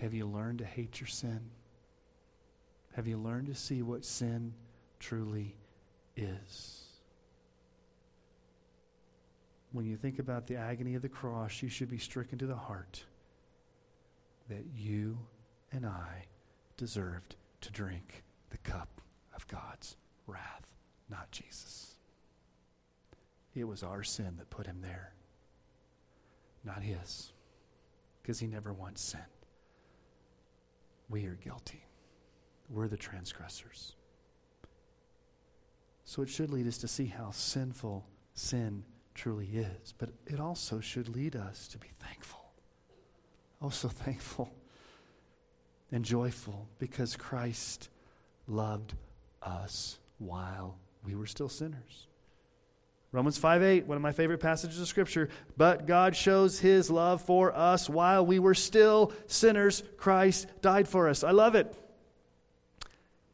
Have 0.00 0.14
you 0.14 0.26
learned 0.26 0.58
to 0.58 0.64
hate 0.64 1.00
your 1.00 1.06
sin? 1.06 1.40
Have 2.94 3.06
you 3.06 3.18
learned 3.18 3.46
to 3.48 3.54
see 3.54 3.82
what 3.82 4.04
sin 4.04 4.54
truly 4.98 5.54
is? 6.16 6.82
When 9.72 9.84
you 9.84 9.96
think 9.96 10.18
about 10.18 10.46
the 10.46 10.56
agony 10.56 10.94
of 10.94 11.02
the 11.02 11.08
cross, 11.08 11.62
you 11.62 11.68
should 11.68 11.90
be 11.90 11.98
stricken 11.98 12.38
to 12.38 12.46
the 12.46 12.54
heart 12.54 13.04
that 14.48 14.64
you 14.74 15.18
and 15.72 15.84
I 15.84 16.24
deserved 16.76 17.36
to 17.62 17.72
drink 17.72 18.24
the 18.50 18.58
cup 18.58 19.00
of 19.34 19.46
God's 19.48 19.96
wrath, 20.26 20.66
not 21.10 21.30
Jesus. 21.30 21.96
It 23.54 23.64
was 23.64 23.82
our 23.82 24.02
sin 24.02 24.36
that 24.38 24.50
put 24.50 24.66
him 24.66 24.80
there 24.80 25.15
not 26.66 26.82
his, 26.82 27.32
because 28.22 28.38
he 28.38 28.46
never 28.46 28.72
once 28.72 29.00
sinned. 29.00 29.22
We 31.08 31.26
are 31.26 31.38
guilty. 31.42 31.84
We're 32.68 32.88
the 32.88 32.96
transgressors. 32.96 33.94
So 36.04 36.22
it 36.22 36.28
should 36.28 36.50
lead 36.50 36.66
us 36.66 36.78
to 36.78 36.88
see 36.88 37.06
how 37.06 37.30
sinful 37.30 38.04
sin 38.34 38.84
truly 39.14 39.46
is, 39.46 39.94
but 39.96 40.10
it 40.26 40.40
also 40.40 40.80
should 40.80 41.08
lead 41.08 41.36
us 41.36 41.68
to 41.68 41.78
be 41.78 41.88
thankful. 42.00 42.44
Oh, 43.62 43.70
so 43.70 43.88
thankful 43.88 44.50
and 45.90 46.04
joyful 46.04 46.68
because 46.78 47.16
Christ 47.16 47.88
loved 48.46 48.94
us 49.42 49.98
while 50.18 50.78
we 51.04 51.14
were 51.14 51.26
still 51.26 51.48
sinners. 51.48 52.08
Romans 53.16 53.38
5 53.38 53.62
8, 53.62 53.86
one 53.86 53.96
of 53.96 54.02
my 54.02 54.12
favorite 54.12 54.40
passages 54.40 54.78
of 54.78 54.88
Scripture. 54.88 55.30
But 55.56 55.86
God 55.86 56.14
shows 56.14 56.60
his 56.60 56.90
love 56.90 57.22
for 57.22 57.56
us 57.56 57.88
while 57.88 58.26
we 58.26 58.38
were 58.38 58.52
still 58.52 59.10
sinners. 59.26 59.82
Christ 59.96 60.48
died 60.60 60.86
for 60.86 61.08
us. 61.08 61.24
I 61.24 61.30
love 61.30 61.54
it. 61.54 61.74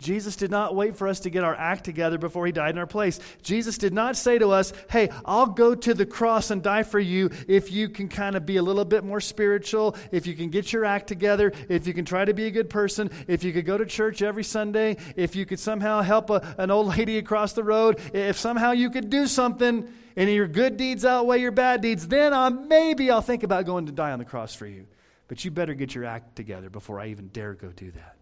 Jesus 0.02 0.36
did 0.36 0.50
not 0.50 0.74
wait 0.74 0.96
for 0.96 1.06
us 1.08 1.20
to 1.20 1.30
get 1.30 1.44
our 1.44 1.54
act 1.54 1.84
together 1.84 2.18
before 2.18 2.44
he 2.44 2.52
died 2.52 2.70
in 2.74 2.78
our 2.78 2.86
place. 2.86 3.20
Jesus 3.42 3.78
did 3.78 3.94
not 3.94 4.16
say 4.16 4.38
to 4.38 4.50
us, 4.50 4.72
Hey, 4.90 5.08
I'll 5.24 5.46
go 5.46 5.74
to 5.74 5.94
the 5.94 6.04
cross 6.04 6.50
and 6.50 6.62
die 6.62 6.82
for 6.82 6.98
you 6.98 7.30
if 7.46 7.70
you 7.70 7.88
can 7.88 8.08
kind 8.08 8.36
of 8.36 8.44
be 8.44 8.56
a 8.56 8.62
little 8.62 8.84
bit 8.84 9.04
more 9.04 9.20
spiritual, 9.20 9.96
if 10.10 10.26
you 10.26 10.34
can 10.34 10.50
get 10.50 10.72
your 10.72 10.84
act 10.84 11.06
together, 11.06 11.52
if 11.68 11.86
you 11.86 11.94
can 11.94 12.04
try 12.04 12.24
to 12.24 12.34
be 12.34 12.46
a 12.46 12.50
good 12.50 12.68
person, 12.68 13.10
if 13.28 13.44
you 13.44 13.52
could 13.52 13.64
go 13.64 13.78
to 13.78 13.86
church 13.86 14.20
every 14.22 14.44
Sunday, 14.44 14.96
if 15.16 15.36
you 15.36 15.46
could 15.46 15.60
somehow 15.60 16.02
help 16.02 16.30
a, 16.30 16.54
an 16.58 16.70
old 16.70 16.88
lady 16.98 17.18
across 17.18 17.52
the 17.52 17.64
road, 17.64 18.00
if 18.12 18.36
somehow 18.36 18.72
you 18.72 18.90
could 18.90 19.08
do 19.08 19.26
something 19.26 19.88
and 20.16 20.30
your 20.30 20.48
good 20.48 20.76
deeds 20.76 21.04
outweigh 21.04 21.40
your 21.40 21.52
bad 21.52 21.80
deeds, 21.80 22.08
then 22.08 22.32
uh, 22.32 22.50
maybe 22.50 23.10
I'll 23.10 23.22
think 23.22 23.44
about 23.44 23.64
going 23.66 23.86
to 23.86 23.92
die 23.92 24.10
on 24.10 24.18
the 24.18 24.24
cross 24.24 24.54
for 24.54 24.66
you. 24.66 24.86
But 25.28 25.44
you 25.44 25.50
better 25.50 25.74
get 25.74 25.94
your 25.94 26.04
act 26.04 26.36
together 26.36 26.68
before 26.68 27.00
I 27.00 27.06
even 27.08 27.28
dare 27.28 27.54
go 27.54 27.68
do 27.68 27.90
that. 27.92 28.16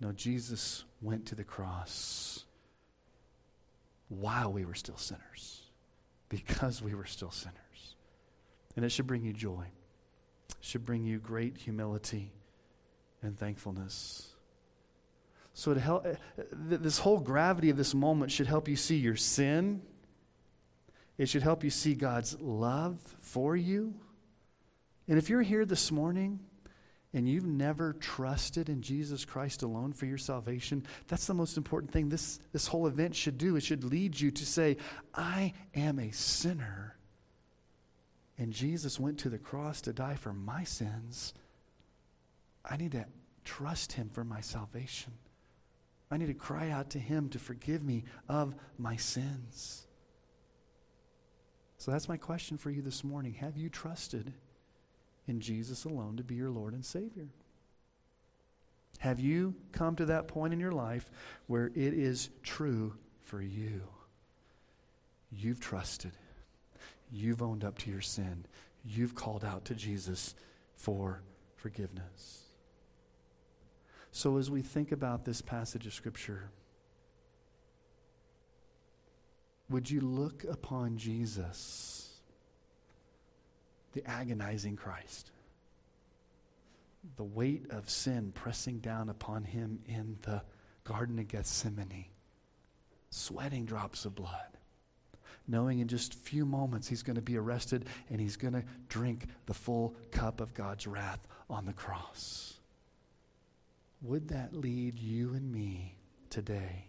No, 0.00 0.12
Jesus 0.12 0.84
went 1.00 1.26
to 1.26 1.34
the 1.34 1.44
cross 1.44 2.44
while 4.08 4.52
we 4.52 4.64
were 4.64 4.74
still 4.74 4.96
sinners, 4.96 5.62
because 6.28 6.82
we 6.82 6.94
were 6.94 7.06
still 7.06 7.30
sinners. 7.30 7.56
And 8.76 8.84
it 8.84 8.90
should 8.90 9.06
bring 9.06 9.24
you 9.24 9.32
joy, 9.32 9.66
it 10.50 10.56
should 10.60 10.84
bring 10.84 11.04
you 11.04 11.18
great 11.18 11.56
humility 11.56 12.32
and 13.22 13.38
thankfulness. 13.38 14.32
So, 15.54 15.70
it 15.70 15.78
help, 15.78 16.06
this 16.52 16.98
whole 16.98 17.18
gravity 17.18 17.70
of 17.70 17.78
this 17.78 17.94
moment 17.94 18.30
should 18.30 18.46
help 18.46 18.68
you 18.68 18.76
see 18.76 18.96
your 18.96 19.16
sin. 19.16 19.80
It 21.16 21.30
should 21.30 21.42
help 21.42 21.64
you 21.64 21.70
see 21.70 21.94
God's 21.94 22.38
love 22.40 22.98
for 23.20 23.56
you. 23.56 23.94
And 25.08 25.16
if 25.16 25.30
you're 25.30 25.40
here 25.40 25.64
this 25.64 25.90
morning 25.90 26.40
and 27.16 27.26
you've 27.26 27.46
never 27.46 27.94
trusted 27.94 28.68
in 28.68 28.82
Jesus 28.82 29.24
Christ 29.24 29.62
alone 29.62 29.94
for 29.94 30.04
your 30.04 30.18
salvation, 30.18 30.84
that's 31.08 31.26
the 31.26 31.32
most 31.32 31.56
important 31.56 31.90
thing 31.90 32.10
this, 32.10 32.38
this 32.52 32.66
whole 32.66 32.86
event 32.86 33.16
should 33.16 33.38
do. 33.38 33.56
It 33.56 33.62
should 33.62 33.84
lead 33.84 34.20
you 34.20 34.30
to 34.30 34.44
say, 34.44 34.76
I 35.14 35.54
am 35.74 35.98
a 35.98 36.10
sinner, 36.10 36.94
and 38.36 38.52
Jesus 38.52 39.00
went 39.00 39.20
to 39.20 39.30
the 39.30 39.38
cross 39.38 39.80
to 39.80 39.94
die 39.94 40.16
for 40.16 40.34
my 40.34 40.64
sins. 40.64 41.32
I 42.62 42.76
need 42.76 42.92
to 42.92 43.06
trust 43.44 43.92
him 43.92 44.10
for 44.12 44.22
my 44.22 44.42
salvation. 44.42 45.14
I 46.10 46.18
need 46.18 46.26
to 46.26 46.34
cry 46.34 46.68
out 46.68 46.90
to 46.90 46.98
him 46.98 47.30
to 47.30 47.38
forgive 47.38 47.82
me 47.82 48.04
of 48.28 48.54
my 48.76 48.96
sins. 48.96 49.86
So 51.78 51.92
that's 51.92 52.10
my 52.10 52.18
question 52.18 52.58
for 52.58 52.70
you 52.70 52.82
this 52.82 53.02
morning. 53.02 53.32
Have 53.32 53.56
you 53.56 53.70
trusted? 53.70 54.34
In 55.26 55.40
Jesus 55.40 55.84
alone 55.84 56.16
to 56.16 56.24
be 56.24 56.34
your 56.34 56.50
Lord 56.50 56.74
and 56.74 56.84
Savior? 56.84 57.28
Have 58.98 59.20
you 59.20 59.54
come 59.72 59.96
to 59.96 60.06
that 60.06 60.28
point 60.28 60.52
in 60.52 60.60
your 60.60 60.72
life 60.72 61.10
where 61.46 61.66
it 61.66 61.76
is 61.76 62.30
true 62.42 62.94
for 63.24 63.42
you? 63.42 63.82
You've 65.30 65.60
trusted. 65.60 66.12
You've 67.12 67.42
owned 67.42 67.64
up 67.64 67.78
to 67.78 67.90
your 67.90 68.00
sin. 68.00 68.46
You've 68.84 69.14
called 69.14 69.44
out 69.44 69.66
to 69.66 69.74
Jesus 69.74 70.34
for 70.76 71.22
forgiveness. 71.56 72.42
So, 74.12 74.38
as 74.38 74.50
we 74.50 74.62
think 74.62 74.92
about 74.92 75.24
this 75.24 75.42
passage 75.42 75.86
of 75.86 75.92
Scripture, 75.92 76.50
would 79.68 79.90
you 79.90 80.00
look 80.00 80.44
upon 80.44 80.96
Jesus? 80.96 82.05
The 83.96 84.08
agonizing 84.08 84.76
Christ. 84.76 85.30
the 87.16 87.24
weight 87.24 87.66
of 87.70 87.88
sin 87.88 88.32
pressing 88.34 88.78
down 88.78 89.08
upon 89.08 89.44
him 89.44 89.78
in 89.86 90.16
the 90.22 90.42
Garden 90.84 91.18
of 91.18 91.28
Gethsemane, 91.28 92.06
sweating 93.10 93.64
drops 93.64 94.04
of 94.04 94.14
blood, 94.14 94.58
knowing 95.46 95.78
in 95.78 95.88
just 95.88 96.14
a 96.14 96.18
few 96.18 96.44
moments 96.44 96.88
he's 96.88 97.02
going 97.02 97.16
to 97.16 97.22
be 97.22 97.36
arrested 97.36 97.86
and 98.10 98.20
he's 98.20 98.36
going 98.36 98.54
to 98.54 98.64
drink 98.88 99.26
the 99.46 99.54
full 99.54 99.94
cup 100.10 100.40
of 100.40 100.54
God's 100.54 100.86
wrath 100.86 101.26
on 101.48 101.64
the 101.64 101.72
cross. 101.72 102.54
Would 104.02 104.28
that 104.28 104.52
lead 104.52 104.98
you 104.98 105.34
and 105.34 105.50
me 105.52 105.94
today 106.28 106.86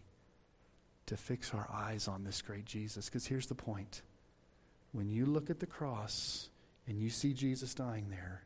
to 1.05 1.15
fix 1.15 1.53
our 1.53 1.69
eyes 1.71 2.07
on 2.07 2.23
this 2.23 2.41
great 2.41 2.65
Jesus? 2.65 3.05
Because 3.05 3.25
here's 3.25 3.47
the 3.47 3.55
point 3.55 4.01
when 4.91 5.09
you 5.09 5.25
look 5.25 5.49
at 5.49 5.59
the 5.59 5.65
cross 5.65 6.49
and 6.87 6.99
you 6.99 7.09
see 7.09 7.33
Jesus 7.33 7.73
dying 7.73 8.07
there, 8.09 8.43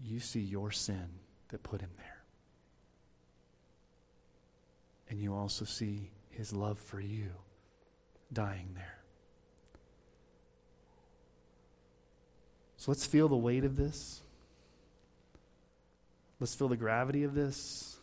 you 0.00 0.20
see 0.20 0.40
your 0.40 0.70
sin 0.70 1.08
that 1.48 1.62
put 1.62 1.80
him 1.80 1.90
there. 1.96 2.22
And 5.10 5.20
you 5.20 5.34
also 5.34 5.64
see 5.64 6.10
his 6.30 6.52
love 6.52 6.78
for 6.78 7.00
you 7.00 7.30
dying 8.32 8.68
there. 8.74 8.98
So 12.76 12.92
let's 12.92 13.06
feel 13.06 13.26
the 13.26 13.36
weight 13.36 13.64
of 13.64 13.74
this. 13.76 14.22
Let's 16.38 16.54
feel 16.54 16.68
the 16.68 16.76
gravity 16.76 17.24
of 17.24 17.34
this. 17.34 17.98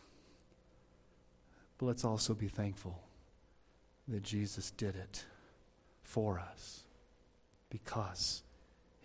But 1.78 1.86
let's 1.86 2.04
also 2.04 2.34
be 2.34 2.48
thankful 2.48 3.00
that 4.08 4.22
Jesus 4.22 4.70
did 4.72 4.94
it 4.96 5.24
for 6.02 6.38
us 6.38 6.84
because 7.70 8.42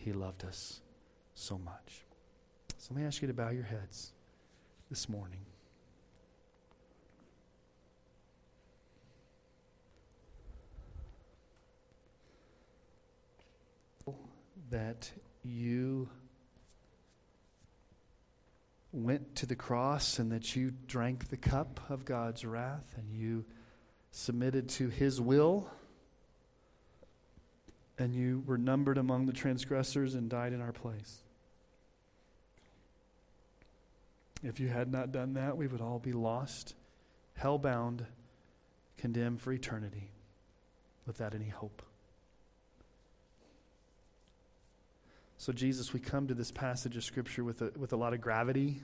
he 0.04 0.14
loved 0.14 0.44
us 0.44 0.82
so 1.36 1.58
much. 1.58 2.04
So 2.78 2.94
let 2.94 3.02
me 3.02 3.08
ask 3.08 3.22
you 3.22 3.28
to 3.28 3.34
bow 3.34 3.50
your 3.50 3.64
heads 3.64 4.12
this 4.90 5.08
morning. 5.08 5.40
That 14.72 15.12
you 15.44 16.10
went 18.94 19.36
to 19.36 19.46
the 19.46 19.56
cross 19.56 20.18
and 20.18 20.32
that 20.32 20.56
you 20.56 20.72
drank 20.88 21.30
the 21.30 21.38
cup 21.38 21.80
of 21.90 22.06
God's 22.06 22.44
wrath 22.44 22.96
and 22.98 23.12
you 23.14 23.46
submitted 24.12 24.70
to 24.70 24.90
his 24.90 25.22
will 25.22 25.70
and 28.02 28.16
you 28.16 28.44
were 28.48 28.58
numbered 28.58 28.98
among 28.98 29.28
the 29.28 29.32
transgressors 29.32 30.16
and 30.16 30.28
died 30.28 30.54
in 30.54 30.62
our 30.62 30.72
place. 30.72 31.22
If 34.44 34.60
you 34.60 34.70
had 34.70 34.92
not 34.92 35.12
done 35.12 35.36
that, 35.36 35.56
we 35.56 35.68
would 35.68 35.82
all 35.82 36.00
be 36.00 36.12
lost, 36.12 36.74
hell-bound, 37.36 38.04
condemned 38.98 39.40
for 39.40 39.52
eternity 39.54 40.10
without 41.06 41.36
any 41.36 41.50
hope. 41.50 41.84
So, 45.38 45.54
Jesus, 45.54 45.94
we 45.94 46.00
come 46.00 46.28
to 46.28 46.34
this 46.34 46.52
passage 46.52 46.98
of 46.98 47.04
Scripture 47.04 47.44
with 47.44 47.62
a, 47.62 47.72
with 47.78 47.94
a 47.94 47.96
lot 47.96 48.14
of 48.14 48.22
gravity. 48.22 48.82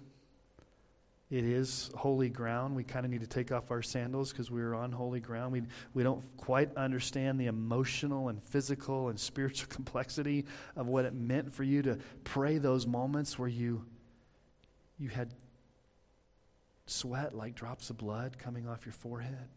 It 1.30 1.44
is 1.44 1.92
holy 1.94 2.30
ground. 2.30 2.76
We 2.76 2.86
kind 2.86 3.06
of 3.06 3.12
need 3.12 3.20
to 3.20 3.28
take 3.28 3.52
off 3.52 3.70
our 3.70 3.82
sandals 3.82 4.32
because 4.32 4.50
we're 4.50 4.74
on 4.74 4.94
holy 4.94 5.20
ground. 5.20 5.52
We, 5.52 5.64
we 5.94 6.04
don't 6.04 6.24
quite 6.38 6.76
understand 6.78 7.38
the 7.38 7.48
emotional 7.48 8.30
and 8.30 8.42
physical 8.42 9.10
and 9.10 9.20
spiritual 9.20 9.68
complexity 9.74 10.46
of 10.78 10.88
what 10.88 11.04
it 11.04 11.14
meant 11.14 11.52
for 11.52 11.64
you 11.64 11.82
to 11.82 11.98
pray 12.24 12.60
those 12.60 12.88
moments 12.88 13.38
where 13.38 13.50
you, 13.50 13.86
you 14.98 15.10
had 15.10 15.34
sweat 16.86 17.36
like 17.36 17.56
drops 17.56 17.90
of 17.90 17.98
blood 17.98 18.38
coming 18.40 18.66
off 18.66 18.86
your 18.86 18.94
forehead. 18.94 19.50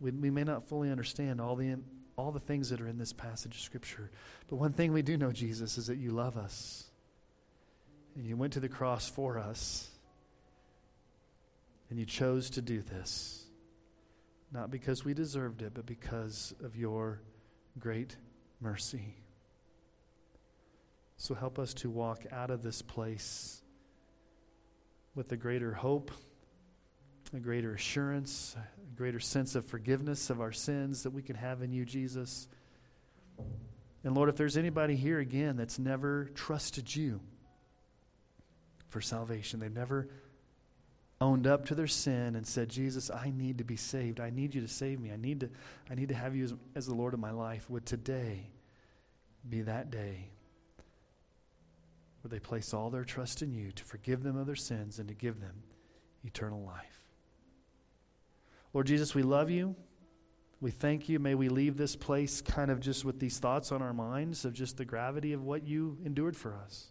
We, 0.00 0.10
we 0.10 0.30
may 0.30 0.42
not 0.42 0.64
fully 0.64 0.90
understand 0.90 1.40
all 1.40 1.54
the 1.54 1.76
all 2.16 2.32
the 2.32 2.40
things 2.40 2.70
that 2.70 2.80
are 2.80 2.88
in 2.88 2.98
this 2.98 3.12
passage 3.12 3.54
of 3.54 3.60
Scripture. 3.60 4.10
But 4.48 4.56
one 4.56 4.72
thing 4.72 4.92
we 4.92 5.02
do 5.02 5.16
know, 5.16 5.30
Jesus, 5.30 5.78
is 5.78 5.86
that 5.86 5.98
you 5.98 6.10
love 6.10 6.36
us. 6.36 6.90
And 8.16 8.26
you 8.26 8.36
went 8.36 8.54
to 8.54 8.60
the 8.60 8.68
cross 8.68 9.08
for 9.08 9.38
us. 9.38 9.88
And 11.90 11.98
you 11.98 12.04
chose 12.04 12.50
to 12.50 12.62
do 12.62 12.82
this. 12.82 13.44
Not 14.52 14.70
because 14.70 15.04
we 15.04 15.14
deserved 15.14 15.62
it, 15.62 15.72
but 15.74 15.86
because 15.86 16.54
of 16.62 16.76
your 16.76 17.20
great 17.78 18.16
mercy. 18.60 19.16
So 21.16 21.34
help 21.34 21.58
us 21.58 21.74
to 21.74 21.90
walk 21.90 22.24
out 22.32 22.50
of 22.50 22.62
this 22.62 22.80
place 22.80 23.62
with 25.14 25.32
a 25.32 25.36
greater 25.36 25.72
hope 25.72 26.12
a 27.34 27.38
greater 27.38 27.74
assurance, 27.74 28.56
a 28.56 28.96
greater 28.96 29.20
sense 29.20 29.54
of 29.54 29.66
forgiveness 29.66 30.30
of 30.30 30.40
our 30.40 30.52
sins 30.52 31.02
that 31.02 31.10
we 31.10 31.22
can 31.22 31.36
have 31.36 31.62
in 31.62 31.72
you, 31.72 31.84
Jesus. 31.84 32.48
And 34.04 34.14
Lord, 34.14 34.28
if 34.28 34.36
there's 34.36 34.56
anybody 34.56 34.96
here 34.96 35.18
again 35.18 35.56
that's 35.56 35.78
never 35.78 36.30
trusted 36.34 36.94
you 36.94 37.20
for 38.88 39.00
salvation, 39.00 39.60
they've 39.60 39.72
never 39.72 40.08
owned 41.20 41.46
up 41.46 41.66
to 41.66 41.74
their 41.74 41.88
sin 41.88 42.36
and 42.36 42.46
said, 42.46 42.68
Jesus, 42.68 43.10
I 43.10 43.32
need 43.36 43.58
to 43.58 43.64
be 43.64 43.76
saved. 43.76 44.20
I 44.20 44.30
need 44.30 44.54
you 44.54 44.60
to 44.60 44.68
save 44.68 45.00
me. 45.00 45.10
I 45.10 45.16
need 45.16 45.40
to, 45.40 45.50
I 45.90 45.94
need 45.94 46.08
to 46.10 46.14
have 46.14 46.36
you 46.36 46.44
as, 46.44 46.54
as 46.74 46.86
the 46.86 46.94
Lord 46.94 47.14
of 47.14 47.20
my 47.20 47.32
life. 47.32 47.68
Would 47.68 47.86
today 47.86 48.50
be 49.48 49.62
that 49.62 49.90
day 49.90 50.30
where 52.22 52.28
they 52.28 52.38
place 52.38 52.72
all 52.72 52.90
their 52.90 53.04
trust 53.04 53.42
in 53.42 53.52
you 53.52 53.72
to 53.72 53.84
forgive 53.84 54.22
them 54.22 54.36
of 54.36 54.46
their 54.46 54.56
sins 54.56 54.98
and 54.98 55.08
to 55.08 55.14
give 55.14 55.40
them 55.40 55.62
eternal 56.24 56.62
life? 56.62 57.00
Lord 58.72 58.86
Jesus, 58.86 59.14
we 59.14 59.22
love 59.22 59.50
you. 59.50 59.74
We 60.60 60.70
thank 60.70 61.08
you. 61.08 61.18
May 61.18 61.34
we 61.34 61.48
leave 61.48 61.76
this 61.76 61.96
place 61.96 62.40
kind 62.40 62.70
of 62.70 62.80
just 62.80 63.04
with 63.04 63.18
these 63.18 63.38
thoughts 63.38 63.72
on 63.72 63.82
our 63.82 63.92
minds 63.92 64.44
of 64.44 64.52
just 64.52 64.76
the 64.76 64.84
gravity 64.84 65.32
of 65.32 65.42
what 65.42 65.66
you 65.66 65.98
endured 66.04 66.36
for 66.36 66.54
us. 66.54 66.88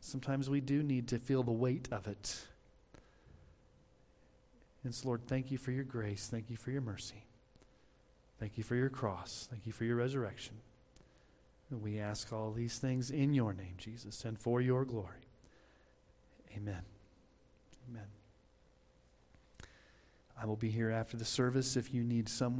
Sometimes 0.00 0.48
we 0.48 0.60
do 0.60 0.82
need 0.82 1.08
to 1.08 1.18
feel 1.18 1.42
the 1.42 1.52
weight 1.52 1.88
of 1.90 2.06
it. 2.06 2.46
And 4.84 4.94
so, 4.94 5.08
Lord, 5.08 5.26
thank 5.26 5.50
you 5.50 5.58
for 5.58 5.72
your 5.72 5.84
grace. 5.84 6.28
Thank 6.30 6.48
you 6.48 6.56
for 6.56 6.70
your 6.70 6.80
mercy. 6.80 7.24
Thank 8.38 8.56
you 8.56 8.64
for 8.64 8.76
your 8.76 8.88
cross. 8.88 9.48
Thank 9.50 9.66
you 9.66 9.72
for 9.72 9.84
your 9.84 9.96
resurrection. 9.96 10.54
And 11.70 11.82
we 11.82 11.98
ask 11.98 12.32
all 12.32 12.52
these 12.52 12.78
things 12.78 13.10
in 13.10 13.34
your 13.34 13.52
name, 13.52 13.74
Jesus, 13.78 14.24
and 14.24 14.38
for 14.38 14.60
your 14.60 14.84
glory. 14.84 15.26
Amen. 16.56 16.82
Amen. 17.90 18.06
I 20.40 20.46
will 20.46 20.56
be 20.56 20.70
here 20.70 20.90
after 20.90 21.16
the 21.16 21.24
service 21.24 21.76
if 21.76 21.92
you 21.92 22.04
need 22.04 22.28
someone. 22.28 22.54